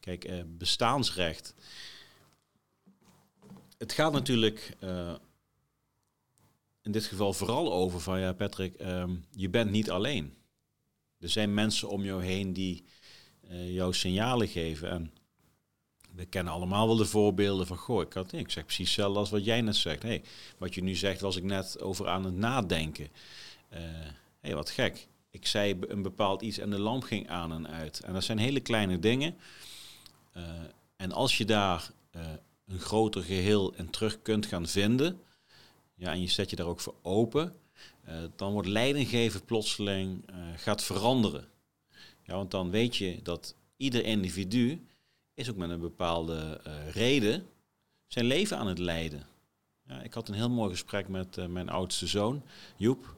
Kijk, 0.00 0.30
bestaansrecht. 0.58 1.54
Het 3.78 3.92
gaat 3.92 4.12
natuurlijk 4.12 4.76
in 6.82 6.92
dit 6.92 7.04
geval 7.04 7.32
vooral 7.32 7.72
over 7.72 8.00
van 8.00 8.20
ja, 8.20 8.32
Patrick, 8.32 8.80
um, 8.80 9.24
je 9.30 9.48
bent 9.48 9.70
niet 9.70 9.90
alleen. 9.90 10.34
Er 11.18 11.28
zijn 11.28 11.54
mensen 11.54 11.88
om 11.88 12.04
jou 12.04 12.24
heen 12.24 12.52
die 12.52 12.84
uh, 13.50 13.74
jouw 13.74 13.92
signalen 13.92 14.48
geven. 14.48 14.90
En 14.90 15.12
we 16.12 16.26
kennen 16.26 16.52
allemaal 16.52 16.86
wel 16.86 16.96
de 16.96 17.04
voorbeelden 17.04 17.66
van, 17.66 17.76
goh, 17.76 18.02
ik, 18.02 18.12
had, 18.12 18.32
ik 18.32 18.50
zeg 18.50 18.64
precies 18.64 18.86
hetzelfde 18.86 19.18
als 19.18 19.30
wat 19.30 19.44
jij 19.44 19.60
net 19.60 19.76
zegt. 19.76 20.02
Hey, 20.02 20.22
wat 20.58 20.74
je 20.74 20.82
nu 20.82 20.94
zegt, 20.94 21.20
was 21.20 21.36
ik 21.36 21.42
net 21.42 21.80
over 21.80 22.08
aan 22.08 22.24
het 22.24 22.34
nadenken. 22.34 23.08
Hé, 23.68 23.78
uh, 23.78 24.10
hey, 24.40 24.54
wat 24.54 24.70
gek. 24.70 25.08
Ik 25.30 25.46
zei 25.46 25.76
een 25.80 26.02
bepaald 26.02 26.42
iets 26.42 26.58
en 26.58 26.70
de 26.70 26.78
lamp 26.78 27.02
ging 27.02 27.28
aan 27.28 27.52
en 27.52 27.68
uit. 27.68 28.00
En 28.00 28.12
dat 28.12 28.24
zijn 28.24 28.38
hele 28.38 28.60
kleine 28.60 28.98
dingen. 28.98 29.36
En 30.96 31.12
als 31.12 31.36
je 31.38 31.44
daar 31.44 31.90
een 32.66 32.80
groter 32.80 33.22
geheel 33.22 33.74
in 33.74 33.90
terug 33.90 34.22
kunt 34.22 34.46
gaan 34.46 34.66
vinden, 34.66 35.20
ja, 35.94 36.12
en 36.12 36.20
je 36.20 36.28
zet 36.28 36.50
je 36.50 36.56
daar 36.56 36.66
ook 36.66 36.80
voor 36.80 36.94
open, 37.02 37.54
dan 38.36 38.52
wordt 38.52 38.68
leidinggeven 38.68 39.44
plotseling 39.44 40.24
gaat 40.56 40.82
veranderen. 40.82 41.48
Ja, 42.22 42.34
want 42.34 42.50
dan 42.50 42.70
weet 42.70 42.96
je 42.96 43.22
dat 43.22 43.54
ieder 43.76 44.04
individu 44.04 44.86
is 45.34 45.50
ook 45.50 45.56
met 45.56 45.70
een 45.70 45.80
bepaalde 45.80 46.60
uh, 46.66 46.90
reden 46.90 47.46
zijn 48.06 48.24
leven 48.24 48.58
aan 48.58 48.66
het 48.66 48.78
leiden. 48.78 49.26
Ja, 49.86 50.02
ik 50.02 50.14
had 50.14 50.28
een 50.28 50.34
heel 50.34 50.50
mooi 50.50 50.70
gesprek 50.70 51.08
met 51.08 51.48
mijn 51.48 51.68
oudste 51.68 52.06
zoon, 52.06 52.42
Joep. 52.76 53.14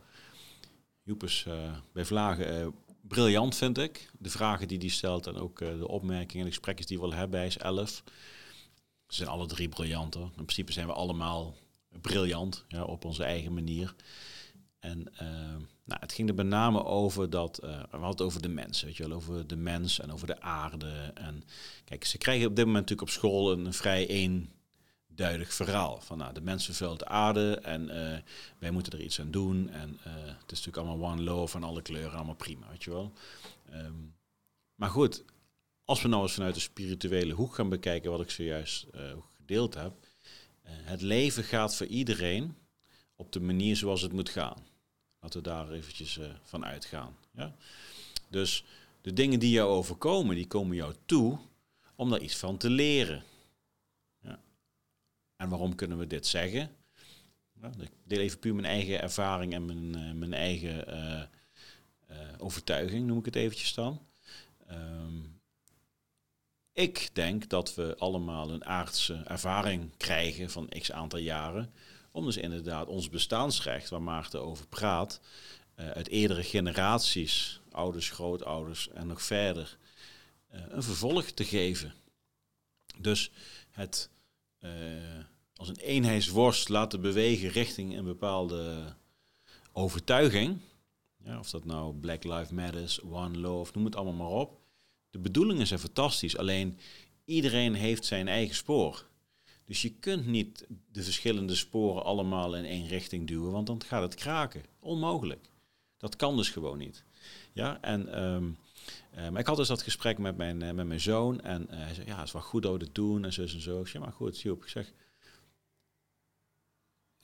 Joep 1.03 1.23
is 1.23 1.47
bij 1.93 2.05
Vlagen 2.05 2.75
briljant, 3.01 3.57
vind 3.57 3.79
ik. 3.79 4.11
De 4.19 4.31
vragen 4.31 4.69
die 4.69 4.79
hij 4.79 4.89
stelt 4.89 5.27
en 5.27 5.37
ook 5.37 5.59
de 5.59 5.89
opmerkingen 5.89 6.39
en 6.39 6.45
de 6.45 6.57
gesprekken 6.57 6.87
die 6.87 7.01
we 7.01 7.15
hebben. 7.15 7.39
Hij 7.39 7.49
is 7.49 7.59
elf. 7.59 8.03
Ze 9.09 9.15
zijn 9.15 9.29
alle 9.29 9.47
drie 9.47 9.69
briljant. 9.69 10.15
In 10.15 10.31
principe 10.35 10.73
zijn 10.73 10.87
we 10.87 10.93
allemaal 10.93 11.57
briljant, 12.01 12.65
ja, 12.69 12.85
op 12.85 13.05
onze 13.05 13.25
eigen 13.25 13.55
manier. 13.55 13.95
En 14.79 15.13
nou, 15.85 16.01
het 16.01 16.13
ging 16.13 16.29
er 16.29 16.35
met 16.35 16.47
name 16.47 16.85
over 16.85 17.31
dat, 17.31 17.65
uh, 17.65 17.83
we 17.91 17.97
hadden 17.97 18.27
over 18.27 18.43
de 18.43 18.49
mens, 18.49 18.83
weet 18.83 18.97
je 18.97 19.09
wel, 19.09 19.17
over 19.17 19.47
de 19.47 19.57
mens 19.57 20.01
en 20.01 20.13
over 20.13 20.27
de 20.27 20.41
aarde. 20.41 21.11
En 21.15 21.45
kijk, 21.85 22.05
ze 22.05 22.19
krijgen 22.19 22.47
op 22.47 22.57
dit 22.57 22.67
moment 22.67 22.89
natuurlijk 22.89 23.09
op 23.09 23.15
school 23.21 23.53
een, 23.53 23.73
vrij 23.73 24.07
eenduidig 24.07 25.55
verhaal. 25.55 26.01
Van 26.01 26.19
nou, 26.19 26.35
de 26.35 26.41
mens 26.41 26.65
vervuilt 26.65 26.99
de 26.99 27.07
aarde 27.07 27.57
en 27.57 27.83
uh, 27.83 28.19
wij 28.59 28.71
moeten 28.71 28.93
er 28.93 29.05
iets 29.05 29.21
aan 29.21 29.31
doen. 29.31 29.71
En 29.71 29.99
het 30.03 30.53
is 30.53 30.65
natuurlijk 30.65 30.77
allemaal 30.77 31.13
one 31.13 31.23
love 31.23 31.57
en 31.57 31.63
alle 31.63 31.83
kleuren, 31.83 32.17
allemaal 32.17 32.35
prima, 32.35 32.67
weet 32.71 32.85
je 32.85 32.91
wel. 32.91 33.13
Um, 33.73 34.15
maar 34.75 34.91
goed, 34.91 35.25
als 35.89 36.03
we 36.03 36.09
nou 36.09 36.23
eens 36.23 36.33
vanuit 36.33 36.55
de 36.55 36.61
spirituele 36.61 37.33
hoek 37.33 37.55
gaan 37.55 37.69
bekijken, 37.69 38.11
wat 38.11 38.21
ik 38.21 38.31
zojuist 38.31 38.87
gedeeld 39.37 39.75
heb. 39.75 39.93
het 40.63 41.03
leven 41.03 41.45
gaat 41.45 41.77
voor 41.77 41.87
iedereen 41.87 42.57
op 43.17 43.33
de 43.33 43.41
manier 43.41 43.77
zoals 43.77 44.03
het 44.03 44.13
moet 44.13 44.29
gaan. 44.29 44.67
Laten 45.21 45.43
we 45.43 45.49
daar 45.49 45.71
eventjes 45.71 46.17
uh, 46.17 46.27
van 46.43 46.65
uitgaan. 46.65 47.17
Ja? 47.31 47.55
Dus 48.29 48.65
de 49.01 49.13
dingen 49.13 49.39
die 49.39 49.51
jou 49.51 49.71
overkomen, 49.71 50.37
die 50.37 50.47
komen 50.47 50.77
jou 50.77 50.95
toe 51.05 51.39
om 51.97 52.11
daar 52.11 52.21
iets 52.21 52.37
van 52.37 52.57
te 52.57 52.71
leren. 52.71 53.23
Ja. 54.21 54.41
En 55.37 55.49
waarom 55.49 55.75
kunnen 55.75 55.99
we 55.99 56.07
dit 56.07 56.27
zeggen? 56.27 56.71
Ik 57.79 57.91
deel 58.05 58.21
even 58.21 58.39
puur 58.39 58.55
mijn 58.55 58.67
eigen 58.67 59.01
ervaring 59.01 59.53
en 59.53 59.65
mijn, 59.65 59.99
uh, 59.99 60.13
mijn 60.13 60.35
eigen 60.35 60.95
uh, 62.11 62.19
overtuiging, 62.39 63.07
noem 63.07 63.19
ik 63.19 63.25
het 63.25 63.37
eventjes 63.37 63.75
dan. 63.75 64.07
Um, 64.71 65.38
ik 66.79 67.11
denk 67.13 67.49
dat 67.49 67.75
we 67.75 67.97
allemaal 67.99 68.51
een 68.51 68.65
aardse 68.65 69.23
ervaring 69.25 69.91
krijgen 69.97 70.51
van 70.51 70.69
x 70.69 70.93
aantal 70.93 71.19
jaren 71.19 71.73
om 72.11 72.25
dus 72.25 72.37
inderdaad 72.37 72.87
ons 72.87 73.09
bestaansrecht, 73.09 73.89
waar 73.89 74.03
Maarten 74.03 74.43
over 74.43 74.67
praat, 74.67 75.21
uh, 75.77 75.91
uit 75.91 76.09
eerdere 76.09 76.43
generaties, 76.43 77.61
ouders, 77.71 78.11
grootouders 78.11 78.89
en 78.89 79.07
nog 79.07 79.23
verder, 79.23 79.79
uh, 80.55 80.61
een 80.69 80.83
vervolg 80.83 81.25
te 81.25 81.45
geven. 81.45 81.95
Dus 82.99 83.31
het 83.71 84.11
uh, 84.61 84.71
als 85.55 85.69
een 85.69 85.77
eenheidsworst 85.77 86.69
laten 86.69 87.01
bewegen 87.01 87.49
richting 87.49 87.97
een 87.97 88.05
bepaalde 88.05 88.95
overtuiging. 89.73 90.61
Ja, 91.25 91.39
of 91.39 91.51
dat 91.51 91.65
nou 91.65 91.95
Black 91.95 92.25
Lives 92.25 92.51
Matters, 92.51 93.03
One 93.03 93.39
Love, 93.39 93.73
noem 93.75 93.85
het 93.85 93.97
allemaal 93.97 94.31
maar 94.31 94.39
op. 94.39 94.58
De 95.11 95.19
bedoelingen 95.19 95.67
zijn 95.67 95.81
fantastisch, 95.81 96.37
alleen 96.37 96.79
iedereen 97.25 97.75
heeft 97.75 98.05
zijn 98.05 98.29
eigen 98.29 98.55
spoor. 98.55 99.07
Dus 99.65 99.83
je 99.83 99.91
kunt 99.91 100.27
niet 100.27 100.67
de 100.93 101.03
verschillende 101.03 101.55
sporen 101.55 102.05
allemaal 102.05 102.57
in 102.57 102.65
één 102.65 102.87
richting 102.87 103.27
duwen, 103.27 103.53
want 103.53 103.67
dan 103.67 103.83
gaat 103.83 104.03
het 104.03 104.15
kraken. 104.15 104.65
Onmogelijk. 104.81 105.51
Dat 105.97 106.17
kan 106.17 106.37
dus 106.37 106.49
gewoon 106.49 106.79
niet. 106.79 107.05
Ja, 107.53 107.81
en 107.81 108.23
um, 108.23 109.37
ik 109.37 109.47
had 109.47 109.57
dus 109.57 109.69
dat 109.69 109.83
gesprek 109.83 110.19
met 110.19 110.37
mijn, 110.37 110.63
uh, 110.63 110.71
met 110.71 110.87
mijn 110.87 111.01
zoon 111.01 111.41
en 111.41 111.63
uh, 111.71 111.77
hij 111.77 111.95
zei, 111.95 112.07
ja, 112.07 112.17
het 112.17 112.27
is 112.27 112.33
wel 112.33 112.43
goed 112.43 112.63
dat 112.63 112.81
dit 112.81 112.95
doen 112.95 113.25
en 113.25 113.33
zo 113.33 113.43
en 113.43 113.61
zo. 113.61 113.81
Ik 113.81 113.87
zeg, 113.87 114.03
maar 114.03 114.13
goed, 114.13 114.41
Joep, 114.41 114.63
ik 114.63 114.69
zeg, 114.69 114.93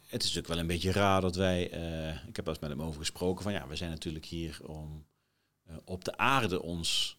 het 0.00 0.22
is 0.22 0.34
natuurlijk 0.34 0.46
wel 0.46 0.58
een 0.58 0.66
beetje 0.66 0.92
raar 0.92 1.20
dat 1.20 1.36
wij, 1.36 1.62
ik 2.28 2.36
heb 2.36 2.44
wel 2.44 2.54
eens 2.54 2.62
met 2.62 2.70
hem 2.70 2.82
over 2.82 3.00
gesproken, 3.00 3.42
van 3.42 3.52
ja, 3.52 3.68
we 3.68 3.76
zijn 3.76 3.90
natuurlijk 3.90 4.24
hier 4.24 4.58
om 4.62 5.06
op 5.84 6.04
de 6.04 6.16
aarde 6.16 6.62
ons 6.62 7.18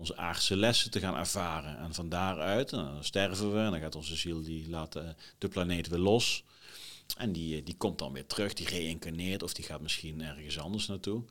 onze 0.00 0.16
aardse 0.16 0.56
lessen 0.56 0.90
te 0.90 1.00
gaan 1.00 1.16
ervaren. 1.16 1.78
En 1.78 1.94
van 1.94 2.08
daaruit, 2.08 2.70
dan 2.70 3.04
sterven 3.04 3.52
we 3.52 3.58
en 3.58 3.70
dan 3.70 3.80
gaat 3.80 3.94
onze 3.94 4.16
ziel, 4.16 4.42
die 4.42 4.68
laat 4.68 4.96
eh, 4.96 5.08
de 5.38 5.48
planeet 5.48 5.88
weer 5.88 5.98
los. 5.98 6.44
En 7.16 7.32
die, 7.32 7.56
eh, 7.56 7.64
die 7.64 7.76
komt 7.76 7.98
dan 7.98 8.12
weer 8.12 8.26
terug, 8.26 8.52
die 8.52 8.68
reïncarneert 8.68 9.42
of 9.42 9.54
die 9.54 9.64
gaat 9.64 9.80
misschien 9.80 10.22
ergens 10.22 10.58
anders 10.58 10.86
naartoe. 10.86 11.22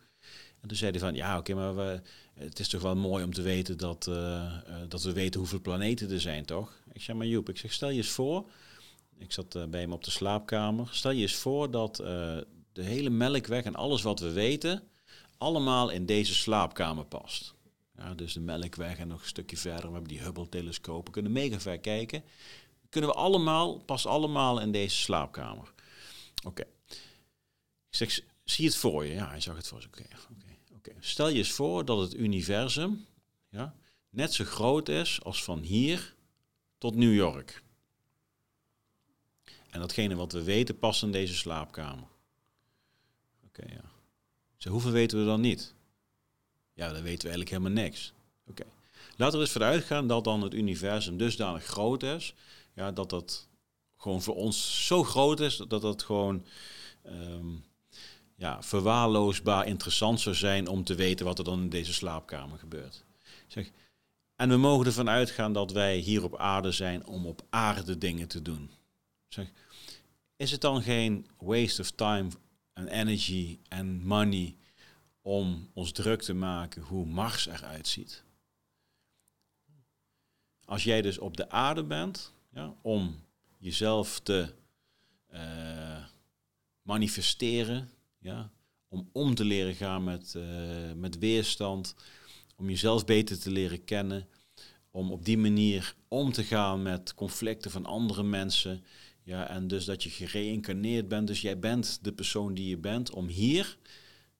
En 0.62 0.68
toen 0.68 0.78
zei 0.78 0.92
hij 0.92 1.00
van, 1.00 1.16
ja 1.16 1.38
oké, 1.38 1.54
maar 1.54 1.76
we, 1.76 2.02
het 2.34 2.60
is 2.60 2.68
toch 2.68 2.82
wel 2.82 2.96
mooi 2.96 3.24
om 3.24 3.34
te 3.34 3.42
weten 3.42 3.78
dat, 3.78 4.08
uh, 4.10 4.58
dat 4.88 5.04
we 5.04 5.14
weten 5.14 5.40
hoeveel 5.40 5.62
planeten 5.62 6.12
er 6.12 6.22
zijn, 6.22 6.46
toch? 6.46 6.74
Ik 6.94 7.02
zeg, 7.02 7.16
maar 7.16 7.26
Joep, 7.28 7.50
ik 7.50 7.58
zeg, 7.58 7.74
stel 7.74 7.90
je 7.90 7.98
eens 7.98 8.10
voor, 8.10 8.50
ik 9.18 9.32
zat 9.32 9.70
bij 9.70 9.80
hem 9.82 9.94
op 9.94 10.04
de 10.04 10.12
slaapkamer, 10.12 10.88
stel 10.92 11.12
je 11.12 11.22
eens 11.22 11.36
voor 11.36 11.72
dat 11.72 11.96
de 11.96 12.84
hele 12.84 13.10
melkweg 13.10 13.64
en 13.64 13.76
alles 13.76 14.02
wat 14.02 14.20
we 14.20 14.32
weten, 14.32 14.84
allemaal 15.38 15.90
in 15.90 16.06
deze 16.06 16.34
slaapkamer 16.34 17.06
past. 17.06 17.54
Ja, 18.00 18.14
dus 18.14 18.34
de 18.34 18.40
Melkweg 18.40 18.98
en 18.98 19.08
nog 19.08 19.22
een 19.22 19.28
stukje 19.28 19.58
verder. 19.58 19.86
We 19.86 19.92
hebben 19.92 20.08
die 20.12 20.20
Hubble-telescopen. 20.20 21.12
kunnen 21.12 21.32
mega 21.32 21.60
ver 21.60 21.80
kijken. 21.80 22.24
Kunnen 22.90 23.10
we 23.10 23.16
allemaal, 23.16 23.78
pas 23.80 24.06
allemaal 24.06 24.60
in 24.60 24.72
deze 24.72 24.96
slaapkamer. 24.96 25.74
Oké. 26.44 26.64
Ik 27.90 27.96
zeg, 27.96 28.22
zie 28.44 28.66
het 28.66 28.76
voor 28.76 29.06
je? 29.06 29.14
Ja, 29.14 29.30
hij 29.30 29.42
zag 29.42 29.56
het 29.56 29.68
voor 29.68 29.82
zich. 29.82 29.92
Oké, 29.92 30.06
oké, 30.32 30.76
oké. 30.76 30.92
Stel 31.00 31.28
je 31.30 31.38
eens 31.38 31.52
voor 31.52 31.86
dat 31.86 32.00
het 32.00 32.16
universum 32.16 33.06
ja, 33.50 33.76
net 34.10 34.34
zo 34.34 34.44
groot 34.44 34.90
is 34.90 35.24
als 35.24 35.44
van 35.44 35.60
hier 35.60 36.16
tot 36.78 36.96
New 36.96 37.14
York. 37.14 37.64
En 39.70 39.80
datgene 39.80 40.16
wat 40.16 40.32
we 40.32 40.44
weten 40.44 40.80
past 40.80 41.04
in 41.04 41.12
deze 41.12 41.36
slaapkamer. 41.36 42.08
Oké, 43.46 43.66
ja. 43.72 44.70
Hoeveel 44.70 44.92
weten 44.92 45.20
we 45.20 45.26
dan 45.26 45.42
niet? 45.42 45.74
Ja, 46.80 46.92
dan 46.92 47.04
weten 47.04 47.28
we 47.28 47.36
eigenlijk 47.36 47.50
helemaal 47.50 47.84
niks. 47.84 48.14
Oké. 48.48 48.64
Laten 49.16 49.36
we 49.38 49.44
eens 49.44 49.54
vanuit 49.54 49.84
gaan 49.84 50.08
dat 50.08 50.24
dan 50.24 50.42
het 50.42 50.54
universum 50.54 51.18
dusdanig 51.18 51.64
groot 51.64 52.04
is, 52.04 52.34
ja, 52.74 52.92
dat 52.92 53.10
dat 53.10 53.48
gewoon 53.98 54.22
voor 54.22 54.36
ons 54.36 54.86
zo 54.88 55.04
groot 55.04 55.40
is 55.40 55.58
dat 55.68 55.82
dat 55.82 56.04
gewoon 56.04 56.46
um, 57.06 57.64
ja, 58.36 58.64
verwaarloosbaar 58.64 59.68
interessant 59.68 60.20
zou 60.20 60.36
zijn 60.36 60.68
om 60.68 60.84
te 60.84 60.96
weten 60.96 61.26
wat 61.26 61.38
er 61.38 61.44
dan 61.44 61.62
in 61.62 61.70
deze 61.70 61.94
slaapkamer 61.94 62.58
gebeurt. 62.60 63.04
Zeg, 63.48 63.72
en 64.36 64.50
we 64.50 64.58
mogen 64.58 64.86
ervan 64.86 65.10
uitgaan 65.10 65.54
dat 65.54 65.72
wij 65.72 65.98
hier 65.98 66.24
op 66.24 66.38
aarde 66.38 66.72
zijn 66.72 67.06
om 67.06 67.26
op 67.26 67.42
aarde 67.50 67.98
dingen 67.98 68.28
te 68.28 68.42
doen. 68.42 68.72
Zeg, 69.28 69.52
is 70.36 70.52
het 70.52 70.62
dan 70.62 70.82
geen 70.82 71.28
waste 71.38 71.82
of 71.82 71.92
time 71.92 72.30
en 72.74 72.88
energy 72.88 73.60
en 73.68 74.02
money 74.04 74.56
om 75.30 75.70
ons 75.74 75.92
druk 75.92 76.22
te 76.22 76.34
maken 76.34 76.82
hoe 76.82 77.06
Mars 77.06 77.48
eruit 77.48 77.88
ziet. 77.88 78.24
Als 80.66 80.84
jij 80.84 81.02
dus 81.02 81.20
op 81.20 81.38
de 81.38 81.50
aarde 81.50 81.84
bent, 81.84 82.34
ja, 82.52 82.76
om 82.82 83.16
jezelf 83.58 84.20
te 84.20 84.54
uh, 85.34 86.06
manifesteren, 86.82 87.90
ja, 88.20 88.52
om 88.88 89.10
om 89.12 89.36
te 89.36 89.44
leren 89.44 89.76
gaan 89.76 90.04
met, 90.04 90.34
uh, 90.38 90.92
met 90.96 91.18
weerstand, 91.18 91.96
om 92.56 92.70
jezelf 92.70 93.06
beter 93.06 93.40
te 93.40 93.52
leren 93.52 93.84
kennen, 93.84 94.28
om 94.92 95.12
op 95.12 95.26
die 95.26 95.38
manier 95.38 95.96
om 96.08 96.32
te 96.32 96.44
gaan 96.44 96.82
met 96.82 97.14
conflicten 97.14 97.72
van 97.72 97.86
andere 97.86 98.24
mensen. 98.24 98.84
Ja, 99.24 99.50
en 99.50 99.68
dus 99.68 99.86
dat 99.86 100.04
je 100.04 100.10
gereïncarneerd 100.10 101.08
bent. 101.08 101.28
Dus 101.28 101.42
jij 101.42 101.60
bent 101.60 102.00
de 102.02 102.14
persoon 102.14 102.54
die 102.54 102.70
je 102.70 102.78
bent 102.78 103.12
om 103.12 103.28
hier 103.28 103.78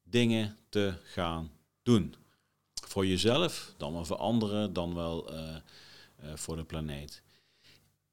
dingen 0.10 0.58
te 0.70 0.94
gaan 1.04 1.52
doen. 1.84 2.16
Voor 2.88 3.06
jezelf, 3.06 3.74
dan 3.78 3.94
wel 3.94 4.06
voor 4.06 4.18
anderen, 4.18 4.74
dan 4.74 4.94
wel 4.96 5.34
uh, 5.34 5.56
uh, 6.24 6.36
voor 6.36 6.56
de 6.56 6.64
planeet. 6.64 7.22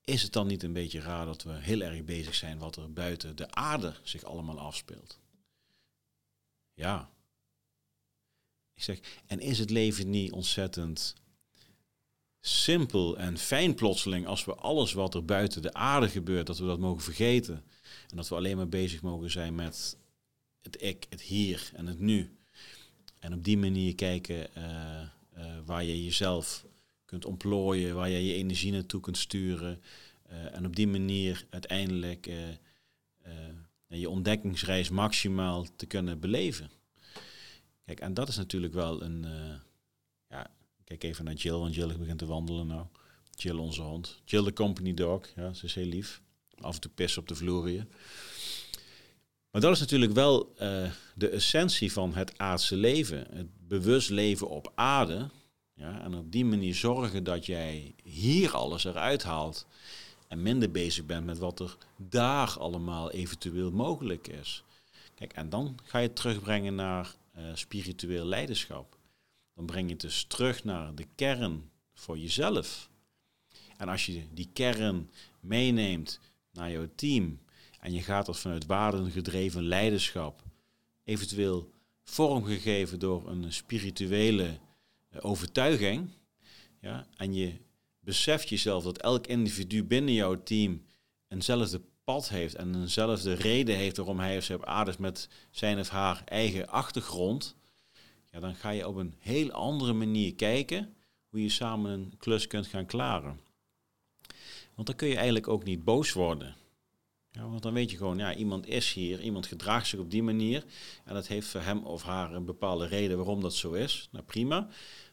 Is 0.04 0.22
het 0.22 0.32
dan 0.32 0.46
niet 0.46 0.62
een 0.62 0.72
beetje 0.72 1.00
raar 1.00 1.26
dat 1.26 1.42
we 1.42 1.52
heel 1.52 1.80
erg 1.80 2.04
bezig 2.04 2.34
zijn 2.34 2.58
wat 2.58 2.76
er 2.76 2.92
buiten 2.92 3.36
de 3.36 3.50
aarde 3.50 3.94
zich 4.02 4.24
allemaal 4.24 4.58
afspeelt? 4.58 5.18
Ja. 6.74 7.10
Ik 8.74 8.82
zeg, 8.82 9.00
en 9.26 9.40
is 9.40 9.58
het 9.58 9.70
leven 9.70 10.10
niet 10.10 10.32
ontzettend 10.32 11.14
simpel 12.40 13.18
en 13.18 13.38
fijn 13.38 13.74
plotseling 13.74 14.26
als 14.26 14.44
we 14.44 14.54
alles 14.54 14.92
wat 14.92 15.14
er 15.14 15.24
buiten 15.24 15.62
de 15.62 15.72
aarde 15.72 16.08
gebeurt, 16.08 16.46
dat 16.46 16.58
we 16.58 16.66
dat 16.66 16.78
mogen 16.78 17.02
vergeten. 17.02 17.64
En 18.08 18.16
dat 18.16 18.28
we 18.28 18.34
alleen 18.34 18.56
maar 18.56 18.68
bezig 18.68 19.02
mogen 19.02 19.30
zijn 19.30 19.54
met 19.54 19.96
het 20.66 20.82
ik, 20.82 21.06
het 21.08 21.20
hier 21.20 21.70
en 21.74 21.86
het 21.86 21.98
nu. 21.98 22.36
En 23.18 23.32
op 23.32 23.44
die 23.44 23.58
manier 23.58 23.94
kijken 23.94 24.46
uh, 24.58 25.02
uh, 25.38 25.58
waar 25.64 25.84
je 25.84 26.04
jezelf 26.04 26.66
kunt 27.04 27.24
ontplooien, 27.24 27.94
waar 27.94 28.08
je 28.08 28.26
je 28.26 28.34
energie 28.34 28.72
naartoe 28.72 29.00
kunt 29.00 29.18
sturen. 29.18 29.82
Uh, 30.30 30.54
en 30.54 30.66
op 30.66 30.76
die 30.76 30.88
manier 30.88 31.46
uiteindelijk 31.50 32.30
je 33.88 34.08
ontdekkingsreis 34.08 34.88
maximaal 34.88 35.66
te 35.76 35.86
kunnen 35.86 36.20
beleven. 36.20 36.70
Kijk, 37.84 38.00
en 38.00 38.14
dat 38.14 38.28
is 38.28 38.36
natuurlijk 38.36 38.74
wel 38.74 39.02
een. 39.02 39.26
ja, 40.28 40.50
kijk 40.84 41.02
even 41.02 41.24
naar 41.24 41.34
Jill, 41.34 41.56
want 41.56 41.74
Jill 41.74 41.96
begint 41.96 42.18
te 42.18 42.26
wandelen 42.26 42.66
nou. 42.66 42.86
Jill, 43.30 43.56
onze 43.56 43.82
hond. 43.82 44.20
Jill, 44.24 44.44
de 44.44 44.52
company 44.52 44.94
dog. 44.94 45.28
Ja, 45.36 45.52
ze 45.52 45.64
is 45.64 45.74
heel 45.74 45.86
lief. 45.86 46.20
Af 46.60 46.74
en 46.74 46.80
toe 46.80 46.90
pissen 46.90 47.20
op 47.20 47.28
de 47.28 47.34
vloer 47.34 47.66
hier. 47.66 47.86
Maar 49.56 49.64
dat 49.64 49.74
is 49.74 49.80
natuurlijk 49.80 50.12
wel 50.12 50.52
uh, 50.60 50.90
de 51.14 51.28
essentie 51.28 51.92
van 51.92 52.14
het 52.14 52.38
aardse 52.38 52.76
leven. 52.76 53.26
Het 53.32 53.68
bewust 53.68 54.10
leven 54.10 54.48
op 54.48 54.72
aarde. 54.74 55.28
Ja, 55.74 56.00
en 56.00 56.14
op 56.14 56.32
die 56.32 56.44
manier 56.44 56.74
zorgen 56.74 57.24
dat 57.24 57.46
jij 57.46 57.94
hier 58.02 58.56
alles 58.56 58.84
eruit 58.84 59.22
haalt. 59.22 59.66
En 60.28 60.42
minder 60.42 60.70
bezig 60.70 61.06
bent 61.06 61.26
met 61.26 61.38
wat 61.38 61.60
er 61.60 61.76
daar 61.96 62.58
allemaal 62.58 63.10
eventueel 63.10 63.70
mogelijk 63.70 64.28
is. 64.28 64.62
Kijk, 65.14 65.32
en 65.32 65.48
dan 65.48 65.78
ga 65.82 65.98
je 65.98 66.12
terugbrengen 66.12 66.74
naar 66.74 67.14
uh, 67.38 67.44
spiritueel 67.54 68.24
leiderschap. 68.24 68.96
Dan 69.54 69.66
breng 69.66 69.86
je 69.86 69.92
het 69.92 70.00
dus 70.02 70.24
terug 70.24 70.64
naar 70.64 70.94
de 70.94 71.06
kern 71.14 71.70
voor 71.94 72.18
jezelf. 72.18 72.90
En 73.76 73.88
als 73.88 74.06
je 74.06 74.22
die 74.34 74.48
kern 74.52 75.10
meeneemt 75.40 76.20
naar 76.52 76.70
jouw 76.70 76.88
team 76.94 77.38
en 77.86 77.92
je 77.92 78.02
gaat 78.02 78.26
dat 78.26 78.38
vanuit 78.38 78.66
waardengedreven 78.66 79.62
leiderschap, 79.62 80.42
eventueel 81.04 81.70
vormgegeven 82.02 82.98
door 82.98 83.28
een 83.28 83.52
spirituele 83.52 84.58
eh, 85.08 85.24
overtuiging, 85.24 86.10
ja, 86.80 87.06
en 87.16 87.34
je 87.34 87.52
beseft 88.00 88.48
jezelf 88.48 88.84
dat 88.84 88.98
elk 88.98 89.26
individu 89.26 89.84
binnen 89.84 90.14
jouw 90.14 90.42
team 90.42 90.82
eenzelfde 91.28 91.80
pad 92.04 92.28
heeft 92.28 92.54
en 92.54 92.74
eenzelfde 92.74 93.32
reden 93.32 93.76
heeft 93.76 93.96
waarom 93.96 94.18
hij 94.18 94.36
of 94.36 94.44
zij 94.44 94.56
op 94.56 94.64
aarde 94.64 94.94
met 94.98 95.28
zijn 95.50 95.78
of 95.78 95.88
haar 95.88 96.22
eigen 96.24 96.68
achtergrond, 96.68 97.56
ja, 98.30 98.40
dan 98.40 98.54
ga 98.54 98.70
je 98.70 98.88
op 98.88 98.96
een 98.96 99.14
heel 99.18 99.50
andere 99.50 99.92
manier 99.92 100.34
kijken 100.34 100.94
hoe 101.28 101.42
je 101.42 101.48
samen 101.48 101.90
een 101.90 102.14
klus 102.18 102.46
kunt 102.46 102.66
gaan 102.66 102.86
klaren. 102.86 103.40
Want 104.74 104.86
dan 104.86 104.96
kun 104.96 105.08
je 105.08 105.14
eigenlijk 105.14 105.48
ook 105.48 105.64
niet 105.64 105.84
boos 105.84 106.12
worden. 106.12 106.56
Ja, 107.36 107.48
want 107.48 107.62
dan 107.62 107.72
weet 107.72 107.90
je 107.90 107.96
gewoon, 107.96 108.18
ja, 108.18 108.34
iemand 108.34 108.66
is 108.66 108.92
hier, 108.92 109.20
iemand 109.20 109.46
gedraagt 109.46 109.86
zich 109.86 109.98
op 109.98 110.10
die 110.10 110.22
manier. 110.22 110.64
En 111.04 111.14
dat 111.14 111.26
heeft 111.26 111.46
voor 111.46 111.60
hem 111.60 111.84
of 111.84 112.02
haar 112.02 112.32
een 112.32 112.44
bepaalde 112.44 112.86
reden 112.86 113.16
waarom 113.16 113.40
dat 113.40 113.54
zo 113.54 113.72
is. 113.72 114.08
Nou, 114.12 114.24
prima. 114.24 114.68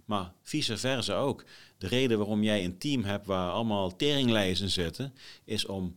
Maar 0.06 0.34
vice 0.42 0.78
versa 0.78 1.16
ook. 1.16 1.46
De 1.78 1.88
reden 1.88 2.18
waarom 2.18 2.44
jij 2.44 2.64
een 2.64 2.78
team 2.78 3.04
hebt 3.04 3.26
waar 3.26 3.52
allemaal 3.52 3.96
teringlijzen 3.96 4.70
zitten, 4.70 5.14
is 5.44 5.66
om 5.66 5.96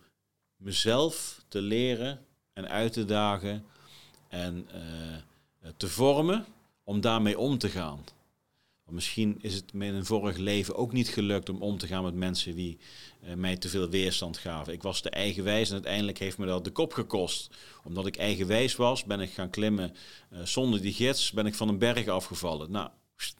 mezelf 0.57 1.45
te 1.49 1.61
leren 1.61 2.25
en 2.53 2.69
uit 2.69 2.93
te 2.93 3.05
dagen 3.05 3.65
en 4.29 4.69
uh, 4.75 5.71
te 5.77 5.89
vormen 5.89 6.45
om 6.85 7.01
daarmee 7.01 7.39
om 7.39 7.59
te 7.59 7.69
gaan. 7.69 8.05
Misschien 8.91 9.39
is 9.41 9.55
het 9.55 9.73
me 9.73 9.87
in 9.87 9.95
een 9.95 10.05
vorig 10.05 10.37
leven 10.37 10.77
ook 10.77 10.93
niet 10.93 11.09
gelukt 11.09 11.49
om 11.49 11.63
om 11.63 11.79
te 11.79 11.87
gaan 11.87 12.05
met 12.05 12.15
mensen 12.15 12.55
die 12.55 12.79
uh, 13.25 13.35
mij 13.35 13.57
te 13.57 13.69
veel 13.69 13.89
weerstand 13.89 14.39
gaven. 14.39 14.73
Ik 14.73 14.83
was 14.83 15.01
te 15.01 15.11
eigenwijs 15.11 15.69
en 15.69 15.75
uiteindelijk 15.75 16.19
heeft 16.19 16.39
me 16.39 16.47
dat 16.47 16.65
de 16.65 16.71
kop 16.71 16.93
gekost. 16.93 17.51
Omdat 17.85 18.07
ik 18.07 18.17
eigenwijs 18.17 18.77
was, 18.77 19.05
ben 19.05 19.21
ik 19.21 19.31
gaan 19.31 19.51
klimmen 19.51 19.95
uh, 20.33 20.43
zonder 20.43 20.81
die 20.81 20.93
gids, 20.93 21.33
ben 21.33 21.47
ik 21.47 21.55
van 21.55 21.69
een 21.69 21.79
berg 21.79 22.09
afgevallen. 22.09 22.71
Nou, 22.71 22.91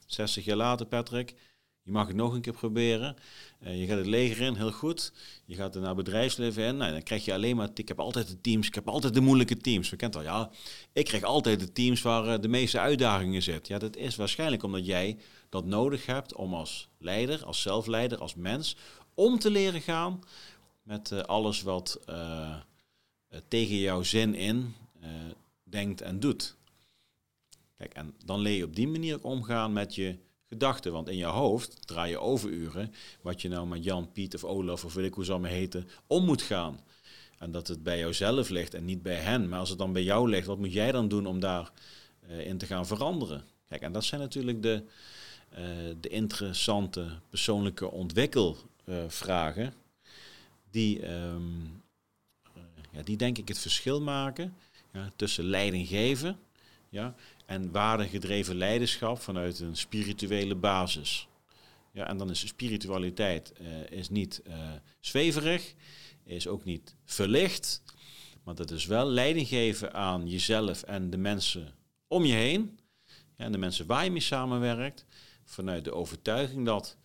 60 0.07 0.45
jaar 0.45 0.57
later, 0.57 0.87
Patrick, 0.87 1.35
je 1.83 1.93
mag 1.93 2.07
het 2.07 2.17
nog 2.17 2.35
een 2.35 2.41
keer 2.41 2.53
proberen. 2.53 3.17
Uh, 3.63 3.81
je 3.81 3.87
gaat 3.87 3.99
het 3.99 4.07
leger 4.07 4.47
in, 4.47 4.55
heel 4.55 4.73
goed. 4.73 5.13
Je 5.45 5.55
gaat 5.55 5.75
er 5.75 5.81
naar 5.81 5.95
bedrijfsleven 5.95 6.65
in. 6.65 6.77
Nou, 6.77 6.93
dan 6.93 7.03
krijg 7.03 7.25
je 7.25 7.33
alleen 7.33 7.57
maar... 7.57 7.69
Ik 7.75 7.89
heb 7.89 8.01
altijd 8.01 8.29
de 8.29 8.41
teams, 8.41 8.67
ik 8.67 8.75
heb 8.75 8.89
altijd 8.89 9.15
de 9.15 9.21
moeilijke 9.21 9.57
teams. 9.57 9.91
We 9.91 9.97
kent 9.97 10.17
al, 10.17 10.23
ja. 10.23 10.51
Ik 10.93 11.05
krijg 11.05 11.23
altijd 11.23 11.61
de 11.61 11.73
teams 11.73 12.03
waar 12.03 12.41
de 12.41 12.49
meeste 12.49 12.79
uitdagingen 12.79 13.43
zitten. 13.43 13.75
Ja, 13.75 13.81
dat 13.81 13.97
is 13.97 14.17
waarschijnlijk 14.17 14.63
omdat 14.63 14.87
jij 14.87 15.19
dat 15.49 15.65
nodig 15.65 16.07
hebt 16.07 16.35
om 16.35 16.55
als 16.55 16.89
leider, 16.99 17.45
als 17.45 17.63
zelfleider, 17.63 18.19
als 18.19 18.35
mens... 18.35 18.77
om 19.15 19.39
te 19.39 19.51
leren 19.51 19.81
gaan 19.81 20.23
met 20.83 21.11
uh, 21.11 21.21
alles 21.21 21.63
wat 21.63 22.01
tegen 23.49 23.77
jouw 23.77 24.03
zin 24.03 24.35
in 24.35 24.75
denkt 25.65 26.01
en 26.01 26.21
doet. 26.21 26.57
Kijk, 27.77 27.95
en 27.95 28.15
dan 28.25 28.41
leer 28.41 28.57
je 28.57 28.65
op 28.65 28.77
die 28.77 28.89
manier 28.89 29.23
omgaan 29.23 29.73
met 29.73 29.95
je 29.95 30.19
gedachten. 30.49 30.93
Want 30.93 31.09
in 31.09 31.17
je 31.17 31.25
hoofd 31.25 31.87
draai 31.87 32.11
je 32.11 32.19
overuren 32.19 32.95
wat 33.21 33.43
je 33.43 33.49
nou 33.49 33.67
met 33.67 33.85
Jan, 33.85 34.13
Piet 34.13 34.35
of 34.35 34.45
Olaf 34.45 34.85
of 34.85 34.95
weet 34.95 35.07
ik 35.07 35.15
hoe 35.15 35.25
ze 35.25 35.31
allemaal 35.31 35.51
heten, 35.51 35.89
om 36.07 36.25
moet 36.25 36.43
gaan. 36.43 36.81
En 37.39 37.51
dat 37.51 37.69
het 37.69 37.83
bij 37.83 37.99
jouzelf 37.99 38.49
ligt 38.49 38.75
en 38.75 38.85
niet 38.85 39.03
bij 39.03 39.17
hen. 39.17 39.49
Maar 39.49 39.59
als 39.59 39.69
het 39.69 39.79
dan 39.79 39.93
bij 39.93 40.03
jou 40.03 40.29
ligt, 40.29 40.47
wat 40.47 40.59
moet 40.59 40.73
jij 40.73 40.93
dan 40.93 41.09
doen 41.09 41.27
om 41.27 41.41
daarin 41.41 41.71
in 42.39 42.59
te 42.59 42.67
gaan 42.67 42.87
veranderen? 42.87 43.45
Kijk, 43.69 43.83
en 43.83 43.93
dat 43.93 44.05
zijn 44.05 44.21
natuurlijk 44.21 44.63
de, 44.63 44.83
de 46.01 46.09
interessante 46.09 47.09
persoonlijke 47.29 47.91
ontwikkelvragen. 47.91 49.75
Die, 50.71 51.11
um, 51.13 51.83
ja, 52.91 53.03
die 53.03 53.17
denk 53.17 53.39
ik 53.39 53.49
het 53.49 53.59
verschil 53.59 54.01
maken 54.01 54.57
ja, 54.93 55.13
tussen 55.17 55.45
leiding 55.45 55.89
geven 55.89 56.39
ja, 56.89 57.15
en 57.47 57.71
waardegedreven 57.71 58.55
leiderschap 58.55 59.21
vanuit 59.21 59.61
een 59.61 59.77
spirituele 59.77 60.55
basis. 60.55 61.29
Ja, 61.93 62.09
en 62.09 62.17
dan 62.17 62.31
is 62.31 62.47
spiritualiteit 62.47 63.53
uh, 63.61 63.91
is 63.91 64.09
niet 64.09 64.43
zweverig, 65.01 65.75
is 66.25 66.47
ook 66.47 66.65
niet 66.65 66.95
verlicht, 67.05 67.83
maar 68.43 68.55
dat 68.55 68.71
is 68.71 68.87
wel 68.87 69.07
leiding 69.07 69.49
geven 69.49 69.95
aan 69.95 70.29
jezelf 70.29 70.83
en 70.83 71.11
de 71.11 71.17
mensen 71.17 71.75
om 72.09 72.25
je 72.25 72.35
heen. 72.35 72.79
Ja, 73.37 73.45
en 73.45 73.53
de 73.53 73.59
mensen 73.59 73.87
waar 73.87 74.05
je 74.05 74.11
mee 74.11 74.21
samenwerkt, 74.21 75.05
vanuit 75.47 75.85
de 75.85 75.95
overtuiging 75.95 76.67
dat 76.67 76.97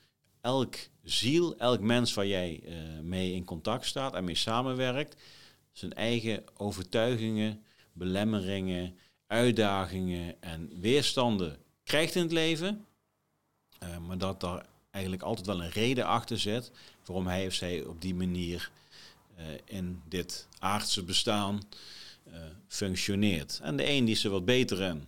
elk 0.42 0.76
ziel, 1.04 1.58
elk 1.58 1.80
mens 1.80 2.14
waar 2.14 2.28
jij 2.28 2.62
uh, 2.64 3.00
mee 3.02 3.34
in 3.34 3.46
contact 3.46 3.86
staat 3.86 4.14
en 4.14 4.24
mee 4.24 4.36
samenwerkt, 4.36 5.22
zijn 5.72 5.94
eigen 5.94 6.44
overtuigingen, 6.58 7.64
belemmeringen, 7.94 8.98
uitdagingen 9.28 10.42
en 10.42 10.80
weerstanden 10.80 11.58
krijgt 11.84 12.16
in 12.16 12.22
het 12.22 12.32
leven. 12.32 12.86
Uh, 13.84 13.98
maar 13.98 14.18
dat 14.18 14.40
daar 14.40 14.66
eigenlijk 14.92 15.24
altijd 15.24 15.48
wel 15.48 15.62
een 15.62 15.70
reden 15.70 16.06
achter 16.06 16.40
zit 16.40 16.72
waarom 17.06 17.28
hij 17.28 17.48
of 17.48 17.54
zij 17.54 17.84
op 17.84 18.02
die 18.02 18.16
manier 18.16 18.72
uh, 19.38 19.46
in 19.66 20.02
dit 20.08 20.48
aardse 20.60 21.04
bestaan 21.04 21.62
functioneert. 22.68 23.60
En 23.64 23.76
de 23.76 23.90
een 23.90 24.06
die 24.06 24.16
is 24.16 24.24
er 24.24 24.32
wat 24.32 24.46
beter 24.46 24.82
in. 24.82 25.08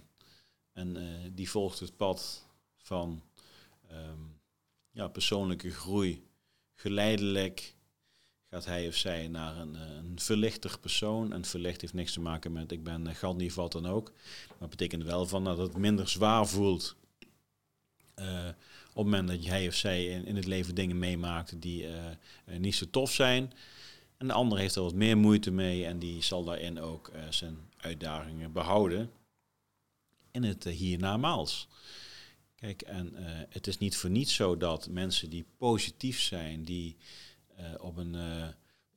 En 0.74 0.98
die 1.36 1.50
volgt 1.50 1.80
het 1.80 1.98
pad 1.98 2.46
van 2.94 3.22
um, 3.92 4.40
ja, 4.92 5.08
persoonlijke 5.08 5.72
groei 5.72 6.28
geleidelijk 6.76 7.76
gaat 8.50 8.66
hij 8.66 8.88
of 8.88 8.96
zij 8.96 9.28
naar 9.28 9.58
een, 9.58 9.76
eh, 9.76 9.82
een 9.82 10.20
verlichter 10.20 10.80
persoon. 10.80 11.34
En 11.34 11.46
verlicht 11.46 11.82
heeft 11.82 11.94
niks 11.94 12.14
te 12.14 12.20
maken 12.20 12.52
met 12.52 12.72
ik 12.72 12.84
ben 12.84 13.08
uh, 13.08 13.16
Gandhi, 13.16 13.52
wat 13.54 13.72
dan 13.72 13.86
ook. 13.86 14.12
Maar 14.58 14.70
betekent 14.70 15.04
wel 15.04 15.26
van 15.26 15.44
dat 15.44 15.58
het 15.58 15.78
minder 15.78 16.08
zwaar 16.08 16.48
voelt. 16.48 16.96
Uh, 18.20 18.48
op 18.90 18.96
het 18.96 18.96
moment 18.96 19.28
dat 19.28 19.46
hij 19.46 19.68
of 19.68 19.74
zij 19.74 20.06
in, 20.06 20.36
het 20.36 20.46
leven 20.46 20.76
dingen 20.76 21.00
meemaakt 21.00 21.62
die 21.62 21.88
uh, 21.88 22.58
niet 22.58 22.76
zo 22.76 22.86
tof 22.90 23.12
zijn. 23.12 23.54
En 24.18 24.28
de 24.28 24.34
ander 24.34 24.58
heeft 24.58 24.76
er 24.76 24.82
wat 24.82 24.94
meer 24.94 25.18
moeite 25.18 25.52
mee 25.52 25.86
en 25.86 26.00
die 26.00 26.22
zal 26.22 26.44
daarin 26.44 26.80
ook 26.80 27.12
zijn 27.30 27.58
uitdagingen 27.78 28.52
behouden. 28.52 29.12
In 30.32 30.44
het 30.44 30.64
hiernamaals. 30.64 31.68
Kijk, 32.64 32.82
en 32.82 33.14
het 33.50 33.68
is 33.68 33.78
niet 33.78 33.98
voor 33.98 34.10
niets 34.10 34.34
zo 34.36 34.58
dat 34.58 34.90
mensen 34.90 35.30
die 35.30 35.46
positief 35.58 36.22
zijn, 36.22 36.64
die 36.64 36.98
uh, 37.60 37.66
op 37.78 37.98
een 37.98 38.14
uh, 38.14 38.48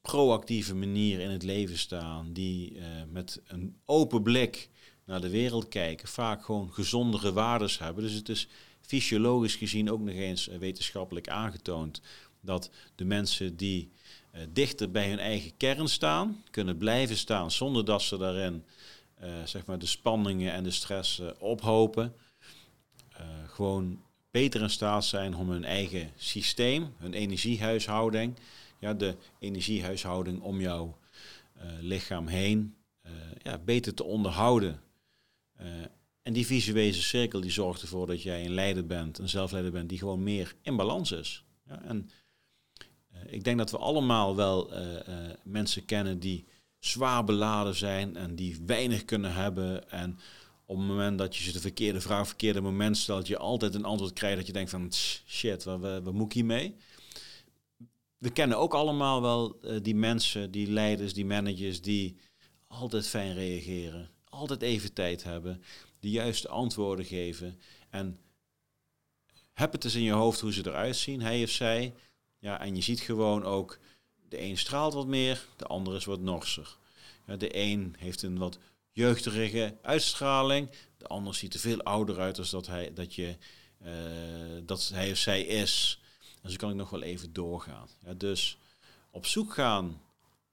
proactieve 0.03 0.75
manier 0.75 1.21
in 1.21 1.31
het 1.31 1.43
leven 1.43 1.79
staan, 1.79 2.33
die 2.33 2.79
met 3.11 3.41
een 3.47 3.77
open 3.85 4.23
blik 4.23 4.69
naar 5.05 5.21
de 5.21 5.29
wereld 5.29 5.69
kijken, 5.69 6.09
vaak 6.09 6.45
gewoon 6.45 6.73
gezondere 6.73 7.33
waarden 7.33 7.71
hebben. 7.79 8.03
Dus 8.03 8.13
het 8.13 8.29
is 8.29 8.49
fysiologisch 8.81 9.55
gezien 9.57 9.91
ook 9.91 10.01
nog 10.01 10.15
eens 10.15 10.47
wetenschappelijk 10.47 11.29
aangetoond 11.29 12.01
dat 12.41 12.71
de 12.95 13.05
mensen 13.05 13.57
die 13.57 13.91
dichter 14.49 14.91
bij 14.91 15.09
hun 15.09 15.19
eigen 15.19 15.57
kern 15.57 15.89
staan, 15.89 16.43
kunnen 16.51 16.77
blijven 16.77 17.17
staan 17.17 17.51
zonder 17.51 17.85
dat 17.85 18.03
ze 18.03 18.17
daarin 18.17 18.65
zeg 19.45 19.67
maar 19.67 19.79
de 19.79 19.87
spanningen 19.87 20.53
en 20.53 20.63
de 20.63 20.71
stress 20.71 21.23
ophopen. 21.39 22.15
Gewoon 23.57 24.03
beter 24.31 24.63
in 24.63 24.71
staat 24.71 25.05
zijn 25.05 25.35
om 25.35 25.51
hun 25.51 25.65
eigen 25.65 26.11
systeem, 26.17 26.95
hun 26.97 27.13
energiehuishouding, 27.13 28.37
ja, 28.79 28.95
de 28.95 29.17
energiehuishouding 29.39 30.41
om 30.41 30.61
jouw 30.61 30.99
uh, 31.57 31.63
lichaam 31.81 32.27
heen, 32.27 32.75
uh, 33.07 33.13
ja, 33.43 33.59
beter 33.59 33.95
te 33.95 34.05
onderhouden. 34.05 34.81
Uh, 35.61 35.67
en 36.23 36.33
die 36.33 36.47
visuele 36.47 36.93
cirkel 36.93 37.41
die 37.41 37.51
zorgt 37.51 37.83
ervoor 37.83 38.07
dat 38.07 38.23
jij 38.23 38.45
een 38.45 38.55
leider 38.55 38.87
bent, 38.87 39.19
een 39.19 39.29
zelfleider 39.29 39.73
bent, 39.73 39.89
die 39.89 39.99
gewoon 39.99 40.23
meer 40.23 40.55
in 40.63 40.77
balans 40.77 41.11
is. 41.11 41.45
Ja, 41.67 41.83
en 41.83 42.11
ik 43.27 43.45
denk 43.45 43.59
dat 43.59 43.71
we 43.71 43.79
allemaal 43.79 44.37
wel 44.37 44.71
mensen 45.43 45.85
kennen 45.85 46.19
die 46.19 46.45
zwaar 46.79 47.25
beladen 47.25 47.75
zijn 47.75 48.17
en 48.17 48.35
die 48.35 48.63
weinig 48.67 49.05
kunnen 49.05 49.35
hebben 49.35 49.91
en 49.91 50.19
op 50.67 50.77
het 50.77 50.87
moment 50.87 51.19
dat 51.19 51.37
je 51.37 51.43
ze 51.43 51.53
de 51.53 51.61
verkeerde 51.61 52.01
vraag, 52.01 52.27
verkeerde 52.27 52.61
moment 52.61 52.97
stelt, 52.97 53.27
je 53.27 53.39
altijd 53.39 53.75
een 53.75 53.85
antwoord 53.85 54.13
krijgt 54.13 54.37
dat 54.37 54.47
je 54.47 54.53
denkt 54.53 54.71
van 54.71 54.93
shit, 55.27 55.65
wat, 55.65 55.81
wat, 55.81 56.03
wat 56.03 56.13
moet 56.13 56.27
ik 56.27 56.33
hiermee? 56.33 56.77
We 58.19 58.31
kennen 58.31 58.59
ook 58.59 58.75
allemaal 58.75 59.23
wel 59.23 59.59
uh, 59.63 59.79
die 59.83 59.95
mensen, 59.95 60.51
die 60.51 60.71
leiders, 60.71 61.15
die 61.15 61.27
managers, 61.27 61.83
die 61.83 62.17
altijd 62.67 63.09
fijn 63.09 63.35
reageren, 63.35 64.11
altijd 64.29 64.63
even 64.63 64.93
tijd 64.93 65.25
hebben, 65.25 65.63
de 66.01 66.11
juiste 66.11 66.49
antwoorden 66.49 67.05
geven 67.05 67.61
en 67.91 68.19
heb 69.53 69.73
het 69.73 69.85
eens 69.85 69.95
in 69.95 70.03
je 70.03 70.13
hoofd 70.13 70.41
hoe 70.41 70.53
ze 70.53 70.67
eruit 70.67 70.97
zien, 70.97 71.21
hij 71.21 71.43
of 71.43 71.51
zij. 71.51 71.95
Ja, 72.39 72.61
en 72.61 72.77
je 72.77 72.83
ziet 72.83 73.01
gewoon 73.01 73.45
ook, 73.45 73.79
de 74.29 74.41
een 74.41 74.59
straalt 74.59 74.95
wat 74.95 75.07
meer, 75.07 75.47
de 75.57 75.67
ander 75.67 75.95
is 75.95 76.05
wat 76.05 76.21
norser. 76.21 76.77
Ja, 77.27 77.37
de 77.37 77.57
een 77.57 77.95
heeft 77.99 78.23
een 78.23 78.39
wat 78.39 78.59
jeugdige 78.97 79.77
uitstraling, 79.83 80.71
de 80.97 81.07
ander 81.07 81.35
ziet 81.35 81.55
er 81.55 81.61
veel 81.61 81.83
ouder 81.83 82.21
uit 82.21 82.39
als 82.39 82.51
dat 82.51 82.67
hij, 82.67 82.93
dat 82.95 83.15
je, 83.15 83.37
uh, 83.85 83.91
dat 84.65 84.91
hij 84.95 85.11
of 85.11 85.17
zij 85.17 85.43
is. 85.43 86.01
En 86.43 86.51
zo 86.51 86.57
kan 86.57 86.71
ik 86.71 86.77
nog 86.77 86.91
wel 86.91 87.03
even 87.03 87.33
doorgaan. 87.33 87.89
Ja, 88.05 88.15
dus 88.15 88.59
op 89.11 89.27
zoek 89.27 89.55
gaan 89.55 90.01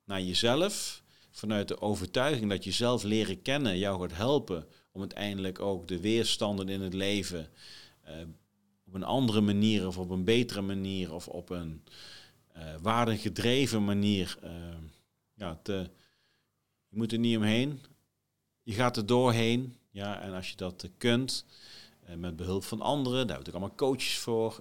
naar 0.06 0.22
jezelf, 0.22 1.04
vanuit 1.32 1.68
de 1.68 1.82
overtuiging 1.82 2.50
dat 2.50 2.64
jezelf 2.64 3.04
leren 3.04 3.42
kennen 3.42 3.78
jou 3.78 4.02
gaat 4.02 4.18
helpen 4.18 4.68
om 4.92 5.00
uiteindelijk 5.00 5.60
ook 5.60 5.88
de 5.88 6.00
weerstanden 6.00 6.70
in 6.70 6.82
het 6.82 6.94
leven 6.94 7.50
uh, 8.08 8.12
op 8.88 8.94
een 8.94 9.04
andere 9.04 9.42
manier 9.42 9.88
of 9.88 9.98
op 9.98 10.10
een 10.10 10.24
betere 10.24 10.62
manier 10.62 11.14
of 11.14 11.28
op 11.28 11.50
een 11.50 11.84
uh, 12.58 12.76
waardegedreven 12.82 13.86
manier. 13.86 14.38
Ja, 15.36 15.60
te, 15.64 15.90
je 16.90 16.98
moet 16.98 17.12
er 17.12 17.20
niet 17.20 17.38
omheen. 17.38 17.82
Je 18.64 18.74
gaat 18.74 18.98
er 18.98 19.06
doorheen. 19.06 19.78
Ja, 19.92 20.22
en 20.22 20.34
als 20.34 20.50
je 20.50 20.56
dat 20.56 20.90
kunt, 20.98 21.46
uh, 22.10 22.16
met 22.16 22.36
behulp 22.36 22.64
van 22.64 22.82
anderen, 22.82 23.28
daar 23.28 23.36
hebben 23.36 23.54
ook 23.54 23.60
allemaal 23.60 23.78
coaches 23.78 24.18
voor. 24.18 24.60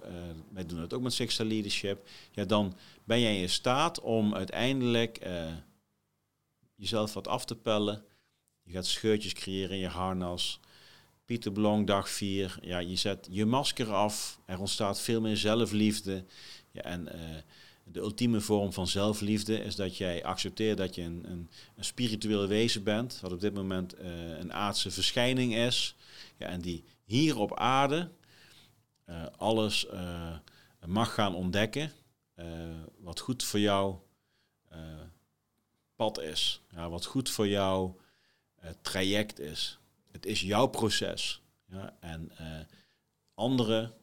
wij 0.51 0.65
doen 0.65 0.79
het 0.79 0.93
ook 0.93 1.01
met 1.01 1.13
Sexta 1.13 1.45
Leadership. 1.45 2.07
Ja, 2.31 2.45
dan 2.45 2.77
ben 3.03 3.19
jij 3.19 3.41
in 3.41 3.49
staat 3.49 4.01
om 4.01 4.35
uiteindelijk 4.35 5.19
jezelf 6.75 7.13
wat 7.13 7.27
af 7.27 7.45
te 7.45 7.55
pellen. 7.55 8.05
Je 8.63 8.71
gaat 8.71 8.85
scheurtjes 8.85 9.33
creëren 9.33 9.71
in 9.71 9.77
je 9.77 9.87
harnas. 9.87 10.59
Pieter 11.25 11.51
Blong, 11.51 11.87
dag 11.87 12.09
4. 12.09 12.57
Ja, 12.61 12.79
je 12.79 12.95
zet 12.95 13.27
je 13.31 13.45
masker 13.45 13.93
af. 13.93 14.39
Er 14.45 14.59
ontstaat 14.59 15.01
veel 15.01 15.21
meer 15.21 15.37
zelfliefde. 15.37 16.25
Ja, 16.71 16.81
en 16.81 17.07
uh, 17.15 17.21
de 17.83 17.99
ultieme 17.99 18.41
vorm 18.41 18.73
van 18.73 18.87
zelfliefde 18.87 19.63
is 19.63 19.75
dat 19.75 19.97
jij 19.97 20.23
accepteert 20.23 20.77
dat 20.77 20.95
je 20.95 21.01
een, 21.01 21.23
een, 21.25 21.49
een 21.75 21.85
spiritueel 21.85 22.47
wezen 22.47 22.83
bent. 22.83 23.19
Wat 23.21 23.31
op 23.31 23.39
dit 23.39 23.53
moment 23.53 23.99
uh, 23.99 24.37
een 24.37 24.53
aardse 24.53 24.91
verschijning 24.91 25.55
is. 25.55 25.95
Ja, 26.37 26.47
en 26.47 26.61
die 26.61 26.83
hier 27.03 27.37
op 27.37 27.57
aarde 27.57 28.09
uh, 29.09 29.25
alles 29.37 29.87
mag 30.85 31.13
gaan 31.13 31.35
ontdekken. 31.35 31.91
wat 32.99 33.19
goed 33.19 33.43
voor 33.43 33.59
jou 33.59 33.95
pad 35.95 36.21
is. 36.21 36.61
Ja, 36.71 36.89
wat 36.89 37.05
goed 37.05 37.29
voor 37.29 37.47
jou 37.47 37.91
traject 38.81 39.39
is 39.39 39.77
het 40.13 40.25
is 40.25 40.41
jouw 40.41 40.67
proces. 40.67 41.41
Ja, 41.65 41.97
en 41.99 42.31
anderen 43.33 43.93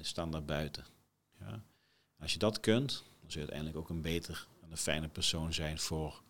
staan 0.00 0.30
daar 0.30 0.44
buiten. 0.44 0.84
Ja. 1.40 1.62
Als 2.20 2.32
je 2.32 2.38
dat 2.38 2.60
kunt, 2.60 3.04
zul 3.32 3.42
je 3.42 3.48
uiteindelijk 3.48 3.76
ook 3.76 3.96
een 3.96 4.02
beter 4.02 4.46
en 4.62 4.70
een 4.70 4.76
fijne 4.76 5.08
persoon 5.08 5.54
zijn 5.54 5.78
voor 5.78 6.22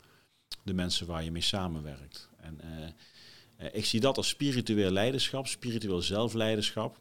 de 0.63 0.75
mensen 0.75 1.07
waar 1.07 1.25
je 1.25 1.31
mee 1.31 1.43
samenwerkt. 1.43 2.29
En 2.37 2.61
uh, 2.65 3.69
ik 3.73 3.85
zie 3.85 4.01
dat 4.01 4.17
als 4.17 4.29
spiritueel 4.29 4.91
leiderschap, 4.91 5.47
spiritueel 5.47 6.03
zelfleiderschap. 6.03 6.99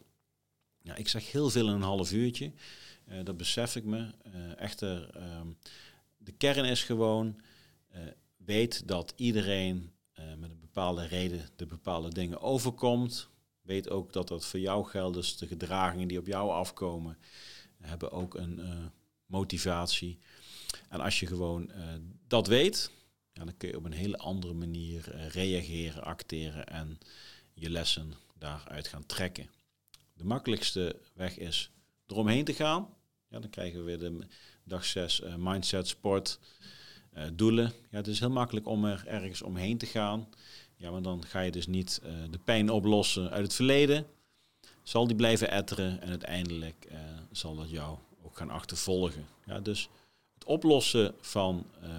Ik 0.96 1.08
zeg 1.08 1.32
heel 1.32 1.50
veel 1.50 1.68
in 1.68 1.74
een 1.74 1.82
half 1.82 2.12
uurtje. 2.12 2.52
dat 3.24 3.38
besef 3.38 3.76
ik 3.76 3.84
me. 3.84 4.10
echter, 4.58 5.10
ehm, 5.10 5.48
de 6.18 6.32
kern 6.32 6.66
is 6.66 6.84
gewoon, 6.84 7.42
weet 8.38 8.88
dat 8.88 9.14
iedereen 9.16 9.92
met 10.38 10.50
een 10.50 10.60
bepaalde 10.60 11.06
reden 11.06 11.50
de 11.56 11.66
bepaalde 11.66 12.10
dingen 12.10 12.42
overkomt. 12.42 13.30
Weet 13.62 13.90
ook 13.90 14.14
dat 14.14 14.28
dat 14.28 14.46
voor 14.46 14.60
jou 14.60 14.86
geldt. 14.86 15.16
Dus 15.16 15.38
de 15.38 15.48
gedragingen 15.48 16.08
die 16.08 16.20
op 16.20 16.28
jou 16.28 16.52
afkomen 16.52 17.18
hebben 17.78 18.12
ook 18.12 18.36
een 18.36 18.92
motivatie. 19.28 20.20
En 20.90 21.00
als 21.00 21.20
je 21.20 21.26
gewoon 21.26 21.72
uh, 21.76 21.94
dat 22.28 22.48
weet, 22.48 22.92
ja, 23.34 23.46
dan 23.46 23.58
kun 23.58 23.70
je 23.70 23.78
op 23.78 23.86
een 23.86 23.92
hele 23.92 24.18
andere 24.18 24.54
manier 24.54 25.16
uh, 25.16 25.30
reageren, 25.30 26.04
acteren 26.04 26.68
en 26.68 27.00
je 27.54 27.70
lessen 27.70 28.14
daaruit 28.34 28.88
gaan 28.88 29.06
trekken. 29.06 29.50
De 30.14 30.24
makkelijkste 30.24 30.96
weg 31.14 31.38
is 31.38 31.72
eromheen 32.08 32.46
te 32.46 32.54
gaan. 32.54 32.90
Ja, 33.30 33.40
dan 33.40 33.50
krijgen 33.50 33.80
we 33.80 33.86
weer 33.86 34.00
de 34.00 34.20
dag 34.64 34.86
6 34.86 35.22
mindset, 35.38 35.88
sport, 35.88 36.40
doelen. 37.34 37.74
Ja, 37.90 37.98
het 37.98 38.08
is 38.08 38.20
heel 38.20 38.30
makkelijk 38.30 38.68
om 38.68 38.86
er 38.86 39.04
ergens 39.08 39.42
omheen 39.42 39.78
te 39.78 39.86
gaan. 39.86 40.28
Ja, 40.76 40.92
maar 40.92 41.02
dan 41.02 41.26
ga 41.26 41.40
je 41.40 41.52
dus 41.52 41.68
niet 41.68 42.02
de 42.30 42.40
pijn 42.44 42.70
oplossen 42.70 43.30
uit 43.30 43.44
het 43.44 43.54
verleden. 43.54 44.08
Zal 44.84 45.08
die 45.08 45.16
blijven 45.16 45.50
etteren 45.50 46.02
en 46.02 46.10
uiteindelijk 46.10 46.88
zal 47.32 47.56
dat 47.56 47.70
jou 47.70 47.98
gaan 48.38 48.50
achtervolgen. 48.50 49.28
Ja, 49.46 49.60
dus 49.60 49.90
het 50.34 50.44
oplossen 50.44 51.16
van, 51.22 51.66
uh, 51.84 51.90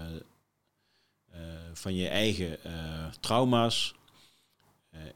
van 1.72 1.94
je 1.94 2.09
eigen 2.09 2.59
trauma's 3.20 3.94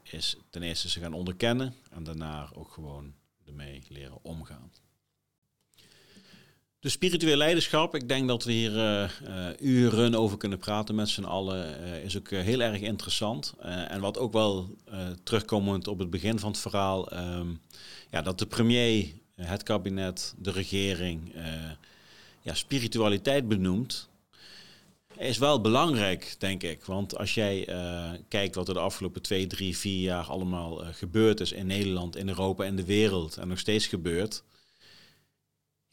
is 0.03 0.35
ten 0.49 0.63
eerste 0.63 0.89
ze 0.89 0.99
gaan 0.99 1.13
onderkennen 1.13 1.75
en 1.91 2.03
daarna 2.03 2.49
ook 2.53 2.71
gewoon 2.71 3.13
ermee 3.45 3.83
leren 3.89 4.17
omgaan. 4.21 4.71
De 6.79 6.89
spiritueel 6.89 7.37
leiderschap, 7.37 7.95
ik 7.95 8.07
denk 8.07 8.27
dat 8.27 8.43
we 8.43 8.51
hier 8.51 9.11
uren 9.59 10.15
over 10.15 10.37
kunnen 10.37 10.57
praten 10.57 10.95
met 10.95 11.09
z'n 11.09 11.23
allen, 11.23 11.79
is 12.03 12.17
ook 12.17 12.29
heel 12.29 12.59
erg 12.59 12.81
interessant. 12.81 13.53
en 13.59 13.99
wat 13.99 14.17
ook 14.17 14.33
wel 14.33 14.77
terugkomend 15.23 15.87
op 15.87 15.99
het 15.99 16.09
begin 16.09 16.39
van 16.39 16.51
het 16.51 16.59
verhaal, 16.59 17.13
um, 17.13 17.61
ja, 18.11 18.21
dat 18.21 18.39
de 18.39 18.45
premier, 18.45 19.13
het 19.35 19.63
kabinet, 19.63 20.33
de 20.37 20.51
regering, 20.51 21.33
ja, 22.41 22.53
spiritualiteit 22.53 23.47
benoemt, 23.47 24.09
is 25.17 25.37
wel 25.37 25.61
belangrijk, 25.61 26.35
denk 26.37 26.63
ik. 26.63 26.83
Want 26.83 27.17
als 27.17 27.33
jij 27.33 27.67
kijkt 28.27 28.55
wat 28.55 28.67
er 28.67 28.73
de 28.73 28.79
afgelopen 28.79 29.21
twee, 29.21 29.47
drie, 29.47 29.77
vier 29.77 30.01
jaar 30.01 30.25
allemaal 30.25 30.75
gebeurd 30.93 31.39
is 31.39 31.51
in 31.51 31.67
Nederland, 31.67 32.15
in 32.15 32.27
Europa 32.27 32.63
en 32.63 32.75
de 32.75 32.85
wereld 32.85 33.37
en 33.37 33.47
nog 33.47 33.59
steeds 33.59 33.87
gebeurt 33.87 34.43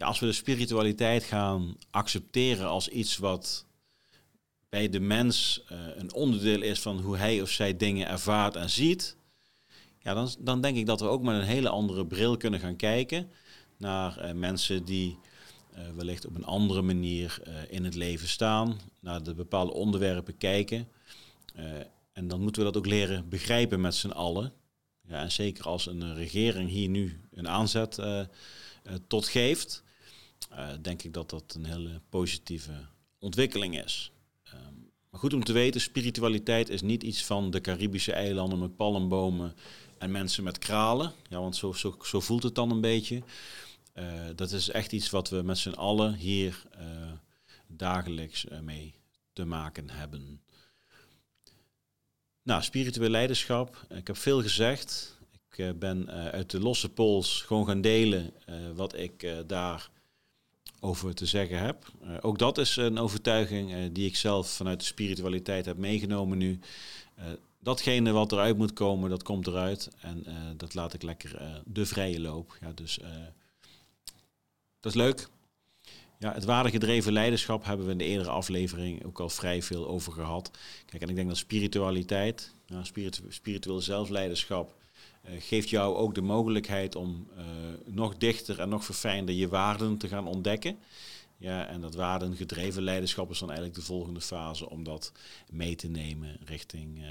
ja, 0.01 0.07
als 0.07 0.19
we 0.19 0.27
de 0.27 0.33
spiritualiteit 0.33 1.25
gaan 1.25 1.77
accepteren 1.91 2.67
als 2.67 2.89
iets 2.89 3.17
wat 3.17 3.67
bij 4.69 4.89
de 4.89 5.01
mens 5.01 5.63
een 5.97 6.13
onderdeel 6.13 6.63
is 6.63 6.81
van 6.81 7.01
hoe 7.01 7.17
hij 7.17 7.43
of 7.43 7.51
zij 7.51 7.77
dingen 7.77 8.09
ervaart 8.09 8.57
en 8.57 8.71
ziet, 8.71 9.17
ja, 10.03 10.15
dan, 10.15 10.35
dan 10.39 10.61
denk 10.61 10.77
ik 10.77 10.87
dat 10.87 11.01
we 11.01 11.07
ook 11.07 11.23
met 11.23 11.35
een 11.35 11.47
hele 11.47 11.69
andere 11.69 12.07
bril 12.07 12.37
kunnen 12.37 12.61
gaan 12.61 12.77
kijken 12.77 13.31
naar 13.77 14.25
uh, 14.25 14.33
mensen 14.33 14.85
die 14.85 15.19
uh, 15.75 15.91
wellicht 15.97 16.27
op 16.27 16.35
een 16.35 16.45
andere 16.45 16.83
manier 16.83 17.43
in 17.69 17.85
het 17.85 17.95
leven 17.95 18.29
staan, 18.29 18.81
naar 19.01 19.23
de 19.23 19.35
bepaalde 19.35 19.73
onderwerpen 19.73 20.37
kijken. 20.37 20.89
en 22.13 22.29
dan 22.29 22.41
moeten 22.41 22.63
we 22.63 22.73
dat 22.73 22.77
ook 22.77 22.87
leren 22.87 23.29
begrijpen 23.29 23.81
met 23.81 23.95
z'n 23.95 24.09
allen. 24.09 24.53
Ja, 25.09 25.23
en 25.23 25.33
zeker 25.33 25.65
als 25.65 25.87
een 25.87 26.15
regering 26.15 26.69
hier 26.69 26.89
nu 26.89 27.21
een 27.31 27.49
aanzet 27.49 27.99
tot 29.07 29.27
geeft, 29.27 29.83
uh, 30.53 30.69
denk 30.83 31.03
ik 31.03 31.13
dat 31.13 31.31
dat 31.31 31.55
een 31.57 31.65
hele 31.65 32.01
positieve 32.09 32.73
ontwikkeling 33.19 33.85
is. 33.85 34.13
Um, 34.55 34.91
maar 35.11 35.21
goed 35.21 35.35
om 35.35 35.45
te 35.45 35.53
weten, 35.53 35.81
spiritualiteit 35.81 36.69
is 36.69 36.83
niet 36.83 37.03
iets 37.03 37.25
van 37.25 37.51
de 37.51 37.61
Caribische 37.61 38.13
eilanden 38.13 38.59
met 38.59 38.77
palmbomen 38.77 39.55
en 40.01 40.11
mensen 40.11 40.45
met 40.45 40.59
kralen. 40.59 41.13
Ja, 41.29 41.41
want 41.41 41.57
zo, 41.57 41.73
zo, 42.03 42.21
voelt 42.21 42.43
het 42.43 42.55
dan 42.55 42.71
een 42.71 42.81
beetje. 42.81 43.23
Uh, 43.95 44.05
dat 44.35 44.53
is 44.53 44.69
echt 44.69 44.93
iets 44.93 45.11
wat 45.11 45.29
we 45.29 45.43
met 45.43 45.59
z'n 45.59 45.71
allen 45.71 46.15
hier 46.15 46.63
uh, 46.79 47.13
dagelijks 47.67 48.47
mee 48.63 48.95
te 49.33 49.45
maken 49.45 49.91
hebben. 49.91 50.41
Nou, 52.43 52.63
spiritueel 52.63 53.09
leiderschap. 53.09 53.87
Ik 53.89 54.07
heb 54.07 54.17
veel 54.17 54.43
gezegd. 54.43 55.19
Ik 55.57 55.79
ben 55.79 56.11
uit 56.11 56.51
de 56.51 56.61
losse 56.61 56.89
pols 56.89 57.43
gewoon 57.43 57.67
gaan 57.67 57.81
delen 57.81 58.33
wat 58.75 58.99
ik 58.99 59.35
daar 59.47 59.91
over 60.81 61.15
te 61.15 61.27
zeggen 61.27 61.59
heb. 61.59 61.93
Ook 62.21 62.39
dat 62.39 62.59
is 62.59 62.77
een 62.77 62.99
overtuiging 62.99 63.93
die 63.93 64.07
ik 64.07 64.17
zelf 64.17 64.51
vanuit 64.51 64.81
de 64.81 64.87
spiritualiteit 64.87 65.65
heb 65.65 65.77
meegenomen 65.77 66.39
nu. 66.39 66.61
Datgene 67.61 68.13
wat 68.13 68.33
eruit 68.33 68.57
moet 68.57 68.73
komen, 68.73 69.11
dat 69.11 69.23
komt 69.23 69.47
eruit. 69.47 69.89
En 70.01 70.25
dat 70.57 70.75
laat 70.75 70.95
ik 70.95 71.03
lekker 71.03 71.63
de 71.65 71.87
vrije 71.87 72.21
loop. 72.21 72.59
Ja, 72.61 72.73
dus 72.73 72.99
dat 74.81 74.93
is 74.93 74.99
leuk. 74.99 75.29
Ja, 76.19 76.33
het 76.33 76.45
waardegedreven 76.45 77.13
leiderschap 77.13 77.65
hebben 77.65 77.87
we 77.87 77.93
in 77.93 77.99
de 77.99 78.05
eerdere 78.05 78.31
aflevering 78.31 79.05
ook 79.05 79.21
al 79.21 79.29
vrij 79.29 79.63
veel 79.63 79.89
over 79.89 80.13
gehad. 80.13 80.51
Kijk, 80.87 81.03
en 81.03 81.09
ik 81.09 81.15
denk 81.15 81.29
dat 81.29 81.37
spiritualiteit, 81.37 82.55
spiritu 82.83 83.23
spiritueel 83.29 83.81
zelfleiderschap, 83.81 84.75
geeft 85.39 85.69
jou 85.71 85.97
ook 85.97 86.15
de 86.15 86.21
mogelijkheid 86.21 86.95
om 86.95 87.29
nog 87.85 88.17
dichter 88.17 88.61
en 88.61 88.69
nog 88.69 88.85
verfijnder 88.85 89.35
je 89.35 89.49
waarden 89.49 89.99
te 89.99 90.09
gaan 90.09 90.27
ontdekken. 90.27 90.79
Ja, 91.37 91.67
en 91.67 91.81
dat 91.81 91.95
waardengedreven 91.95 92.83
leiderschap 92.83 93.31
is 93.31 93.39
dan 93.39 93.49
eigenlijk 93.49 93.79
de 93.79 93.85
volgende 93.87 94.21
fase 94.21 94.71
om 94.71 94.85
dat 94.85 95.13
mee 95.51 95.75
te 95.75 95.89
nemen 95.89 96.37
richting 96.45 97.05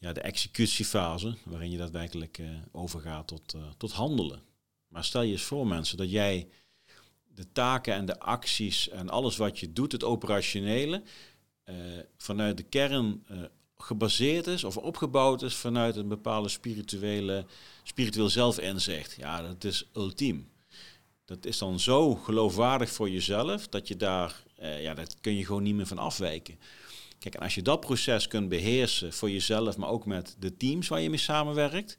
ja, 0.00 0.12
de 0.12 0.20
executiefase, 0.20 1.36
waarin 1.44 1.70
je 1.70 1.76
daadwerkelijk 1.76 2.38
uh, 2.38 2.50
overgaat 2.72 3.26
tot, 3.26 3.54
tot 3.76 3.92
handelen. 3.92 4.42
Maar 4.88 5.04
stel 5.04 5.22
je 5.22 5.32
eens 5.32 5.42
voor 5.42 5.66
mensen 5.66 5.96
dat 5.96 6.10
jij 6.10 6.48
de 7.34 7.52
taken 7.52 7.94
en 7.94 8.06
de 8.06 8.18
acties 8.18 8.88
en 8.88 9.08
alles 9.08 9.36
wat 9.36 9.58
je 9.58 9.72
doet, 9.72 9.92
het 9.92 10.04
operationele, 10.04 11.02
vanuit 12.16 12.56
de 12.56 12.62
kern 12.62 13.24
gebaseerd 13.82 14.46
is 14.46 14.64
of 14.64 14.76
opgebouwd 14.76 15.42
is 15.42 15.54
vanuit 15.54 15.96
een 15.96 16.08
bepaalde 16.08 16.48
spirituele, 16.48 17.44
spiritueel 17.82 18.28
zelfinzicht. 18.28 19.16
Ja, 19.16 19.42
dat 19.42 19.64
is 19.64 19.88
ultiem. 19.94 20.48
Dat 21.24 21.44
is 21.44 21.58
dan 21.58 21.80
zo 21.80 22.14
geloofwaardig 22.14 22.90
voor 22.90 23.10
jezelf 23.10 23.68
dat 23.68 23.88
je 23.88 23.96
daar, 23.96 24.42
eh, 24.56 24.82
ja, 24.82 24.94
dat 24.94 25.16
kun 25.20 25.36
je 25.36 25.44
gewoon 25.44 25.62
niet 25.62 25.74
meer 25.74 25.86
van 25.86 25.98
afwijken. 25.98 26.58
Kijk, 27.20 27.34
en 27.34 27.40
als 27.40 27.54
je 27.54 27.62
dat 27.62 27.80
proces 27.80 28.28
kunt 28.28 28.48
beheersen 28.48 29.12
voor 29.12 29.30
jezelf, 29.30 29.76
maar 29.76 29.88
ook 29.88 30.06
met 30.06 30.36
de 30.38 30.56
teams 30.56 30.88
waar 30.88 31.00
je 31.00 31.10
mee 31.10 31.18
samenwerkt. 31.18 31.98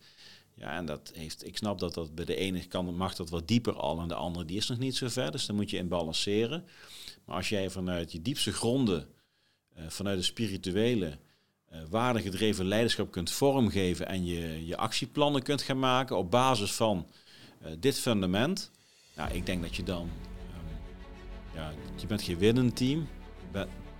Ja, 0.53 0.75
en 0.75 0.85
dat 0.85 1.11
heeft, 1.15 1.47
ik 1.47 1.57
snap 1.57 1.79
dat 1.79 1.93
dat 1.93 2.15
bij 2.15 2.25
de 2.25 2.35
ene 2.35 2.67
kant 2.67 2.97
mag 2.97 3.15
dat 3.15 3.29
wat 3.29 3.47
dieper 3.47 3.73
al 3.73 3.99
en 3.99 4.07
de 4.07 4.13
andere 4.13 4.45
die 4.45 4.57
is 4.57 4.67
nog 4.67 4.77
niet 4.77 4.95
zo 4.95 5.07
ver. 5.07 5.31
Dus 5.31 5.45
dan 5.45 5.55
moet 5.55 5.69
je 5.69 5.77
in 5.77 5.87
balanceren. 5.87 6.65
Maar 7.25 7.35
als 7.35 7.49
jij 7.49 7.69
vanuit 7.69 8.11
je 8.11 8.21
diepste 8.21 8.51
gronden, 8.51 9.07
uh, 9.77 9.83
vanuit 9.87 10.17
de 10.17 10.23
spirituele, 10.23 11.17
uh, 11.73 11.79
waardegedreven 11.89 12.65
leiderschap 12.65 13.11
kunt 13.11 13.31
vormgeven 13.31 14.07
en 14.07 14.25
je, 14.25 14.65
je 14.65 14.77
actieplannen 14.77 15.41
kunt 15.41 15.61
gaan 15.61 15.79
maken 15.79 16.17
op 16.17 16.31
basis 16.31 16.71
van 16.71 17.07
uh, 17.61 17.71
dit 17.79 17.99
fundament. 17.99 18.71
Nou, 19.15 19.33
ik 19.33 19.45
denk 19.45 19.61
dat 19.61 19.75
je 19.75 19.83
dan, 19.83 20.01
um, 20.01 20.77
ja, 21.55 21.73
je 21.95 22.07
bent 22.07 22.21
geen 22.21 22.37
winnend 22.37 22.75
team, 22.75 23.07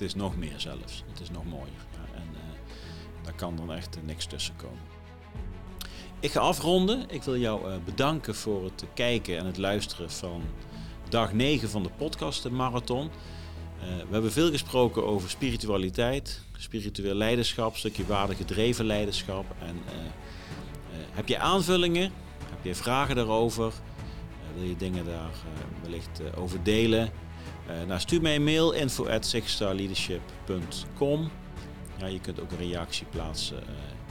het 0.02 0.10
is 0.10 0.16
nog 0.16 0.38
meer 0.38 0.54
zelfs. 0.60 1.04
Het 1.08 1.20
is 1.20 1.30
nog 1.30 1.46
mooier. 1.46 1.86
Ja, 1.92 2.20
en 2.20 2.28
uh, 2.34 2.40
daar 3.24 3.34
kan 3.34 3.56
dan 3.56 3.74
echt 3.74 3.98
niks 4.06 4.26
tussen 4.26 4.56
komen. 4.56 4.80
Ik 6.20 6.32
ga 6.32 6.40
afronden. 6.40 7.06
Ik 7.10 7.24
wil 7.24 7.38
jou 7.38 7.80
bedanken 7.86 8.36
voor 8.36 8.64
het 8.64 8.86
kijken 8.94 9.38
en 9.38 9.46
het 9.46 9.58
luisteren 9.58 10.12
van 10.12 10.42
dag 11.10 11.34
9 11.34 11.70
van 11.70 11.84
de 11.84 11.90
podcast 11.98 12.44
de 12.44 12.52
Marathon. 12.52 13.10
we 13.80 14.12
hebben 14.12 14.32
veel 14.32 14.50
gesproken 14.50 15.06
over 15.06 15.30
spiritualiteit, 15.30 16.42
spiritueel 16.58 17.16
leiderschap, 17.16 17.76
stukje 17.76 18.06
waardegedreven 18.06 18.86
leiderschap. 18.86 19.46
En 19.60 19.80
heb 21.12 21.28
je 21.28 21.40
aanvullingen? 21.40 22.12
Heb 22.50 22.60
je 22.62 22.76
vragen 22.76 23.16
daarover? 23.16 23.74
Wil 24.56 24.64
je 24.64 24.76
dingen 24.76 25.06
daar 25.06 25.34
wellicht 25.82 26.22
over 26.36 26.64
delen? 26.64 27.12
Nou, 27.88 28.00
stuur 28.00 28.22
mij 28.22 28.36
een 28.36 28.44
mail 28.44 28.72
info 28.72 29.08
at 29.08 29.32
ja, 31.98 32.08
je 32.08 32.20
kunt 32.20 32.42
ook 32.42 32.52
een 32.52 32.58
reactie 32.58 33.06
plaatsen 33.06 33.64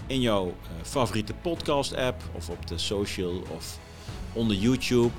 in 0.07 0.21
jouw 0.21 0.55
favoriete 0.83 1.35
podcast 1.35 1.95
app 1.95 2.23
of 2.33 2.49
op 2.49 2.67
de 2.67 2.79
social 2.79 3.43
of 3.57 3.79
onder 4.33 4.57
YouTube. 4.57 5.11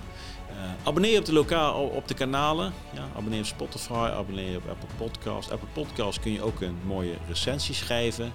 Uh, 0.52 0.58
abonneer 0.84 1.20
op 1.20 1.26
de, 1.26 1.34
lokaal, 1.34 1.84
op 1.84 2.08
de 2.08 2.14
kanalen. 2.14 2.74
Ja, 2.94 3.08
abonneer 3.16 3.40
op 3.40 3.46
Spotify, 3.46 4.10
abonneer 4.14 4.58
op 4.58 4.70
Apple 4.70 4.90
Podcast. 4.98 5.52
Apple 5.52 5.68
Podcast 5.74 6.20
kun 6.20 6.32
je 6.32 6.42
ook 6.42 6.62
een 6.62 6.78
mooie 6.86 7.16
recensie 7.28 7.76
schrijven. 7.76 8.34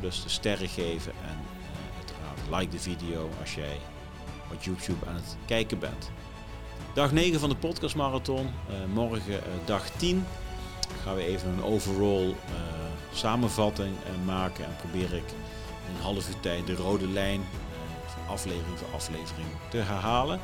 Plus 0.00 0.22
de 0.22 0.28
sterren 0.28 0.68
geven. 0.68 1.12
En 1.22 1.38
uiteraard 1.96 2.60
like 2.60 2.72
de 2.72 2.82
video 2.82 3.30
als 3.40 3.54
jij 3.54 3.76
op 4.52 4.62
YouTube 4.62 5.06
aan 5.06 5.14
het 5.14 5.36
kijken 5.46 5.78
bent. 5.78 6.10
Dag 6.94 7.12
9 7.12 7.40
van 7.40 7.48
de 7.48 7.56
podcast 7.56 7.96
marathon. 7.96 8.50
morgen 8.94 9.40
dag 9.64 9.90
10 9.90 10.26
gaan 11.02 11.14
we 11.14 11.26
even 11.26 11.48
een 11.48 11.64
overall 11.64 12.34
samenvatting 13.12 13.94
maken. 14.24 14.64
En 14.64 14.76
probeer 14.76 15.14
ik 15.14 15.24
in 15.88 15.96
een 15.96 16.02
half 16.02 16.28
uur 16.28 16.40
tijd 16.40 16.66
de 16.66 16.74
rode 16.74 17.08
lijn 17.08 17.40
van 18.06 18.34
aflevering 18.34 18.78
voor 18.78 18.94
aflevering 18.94 19.46
te 19.70 19.76
herhalen 19.76 20.40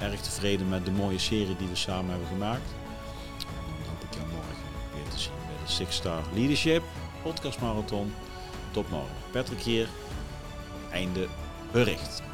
erg 0.00 0.20
tevreden 0.20 0.68
met 0.68 0.84
de 0.84 0.90
mooie 0.90 1.18
serie 1.18 1.56
die 1.56 1.68
we 1.68 1.76
samen 1.76 2.10
hebben 2.10 2.28
gemaakt. 2.28 2.70
En 3.38 3.84
dan 3.84 3.88
hoop 3.88 4.02
ik 4.02 4.14
jou 4.14 4.26
morgen 4.26 4.56
weer 4.94 5.08
te 5.08 5.18
zien 5.18 5.32
bij 5.46 5.66
de 5.66 5.72
Six 5.72 5.96
Star 5.96 6.22
Leadership 6.34 6.82
Podcast 7.22 7.60
Marathon. 7.60 8.14
Tot 8.70 8.90
morgen. 8.90 9.14
Patrick 9.30 9.60
hier. 9.60 9.88
Einde 10.92 11.26
bericht. 11.72 12.27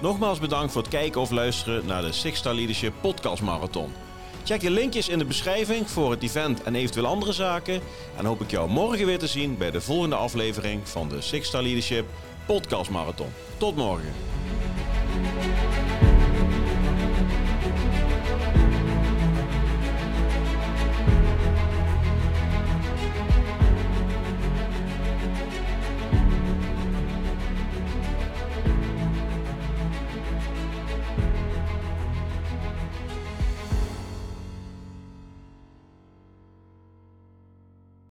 Nogmaals 0.00 0.38
bedankt 0.38 0.72
voor 0.72 0.82
het 0.82 0.90
kijken 0.90 1.20
of 1.20 1.30
luisteren 1.30 1.86
naar 1.86 2.02
de 2.02 2.12
Six 2.12 2.38
Star 2.38 2.54
Leadership 2.54 2.92
Podcast 3.00 3.42
Marathon. 3.42 3.92
Check 4.44 4.60
de 4.60 4.70
linkjes 4.70 5.08
in 5.08 5.18
de 5.18 5.24
beschrijving 5.24 5.90
voor 5.90 6.10
het 6.10 6.22
event 6.22 6.62
en 6.62 6.74
eventueel 6.74 7.06
andere 7.06 7.32
zaken. 7.32 7.80
En 8.16 8.24
hoop 8.24 8.40
ik 8.40 8.50
jou 8.50 8.70
morgen 8.70 9.06
weer 9.06 9.18
te 9.18 9.26
zien 9.26 9.56
bij 9.56 9.70
de 9.70 9.80
volgende 9.80 10.16
aflevering 10.16 10.88
van 10.88 11.08
de 11.08 11.20
Six 11.20 11.48
Star 11.48 11.62
Leadership 11.62 12.06
Podcast 12.46 12.90
Marathon. 12.90 13.32
Tot 13.56 13.76
morgen. 13.76 14.12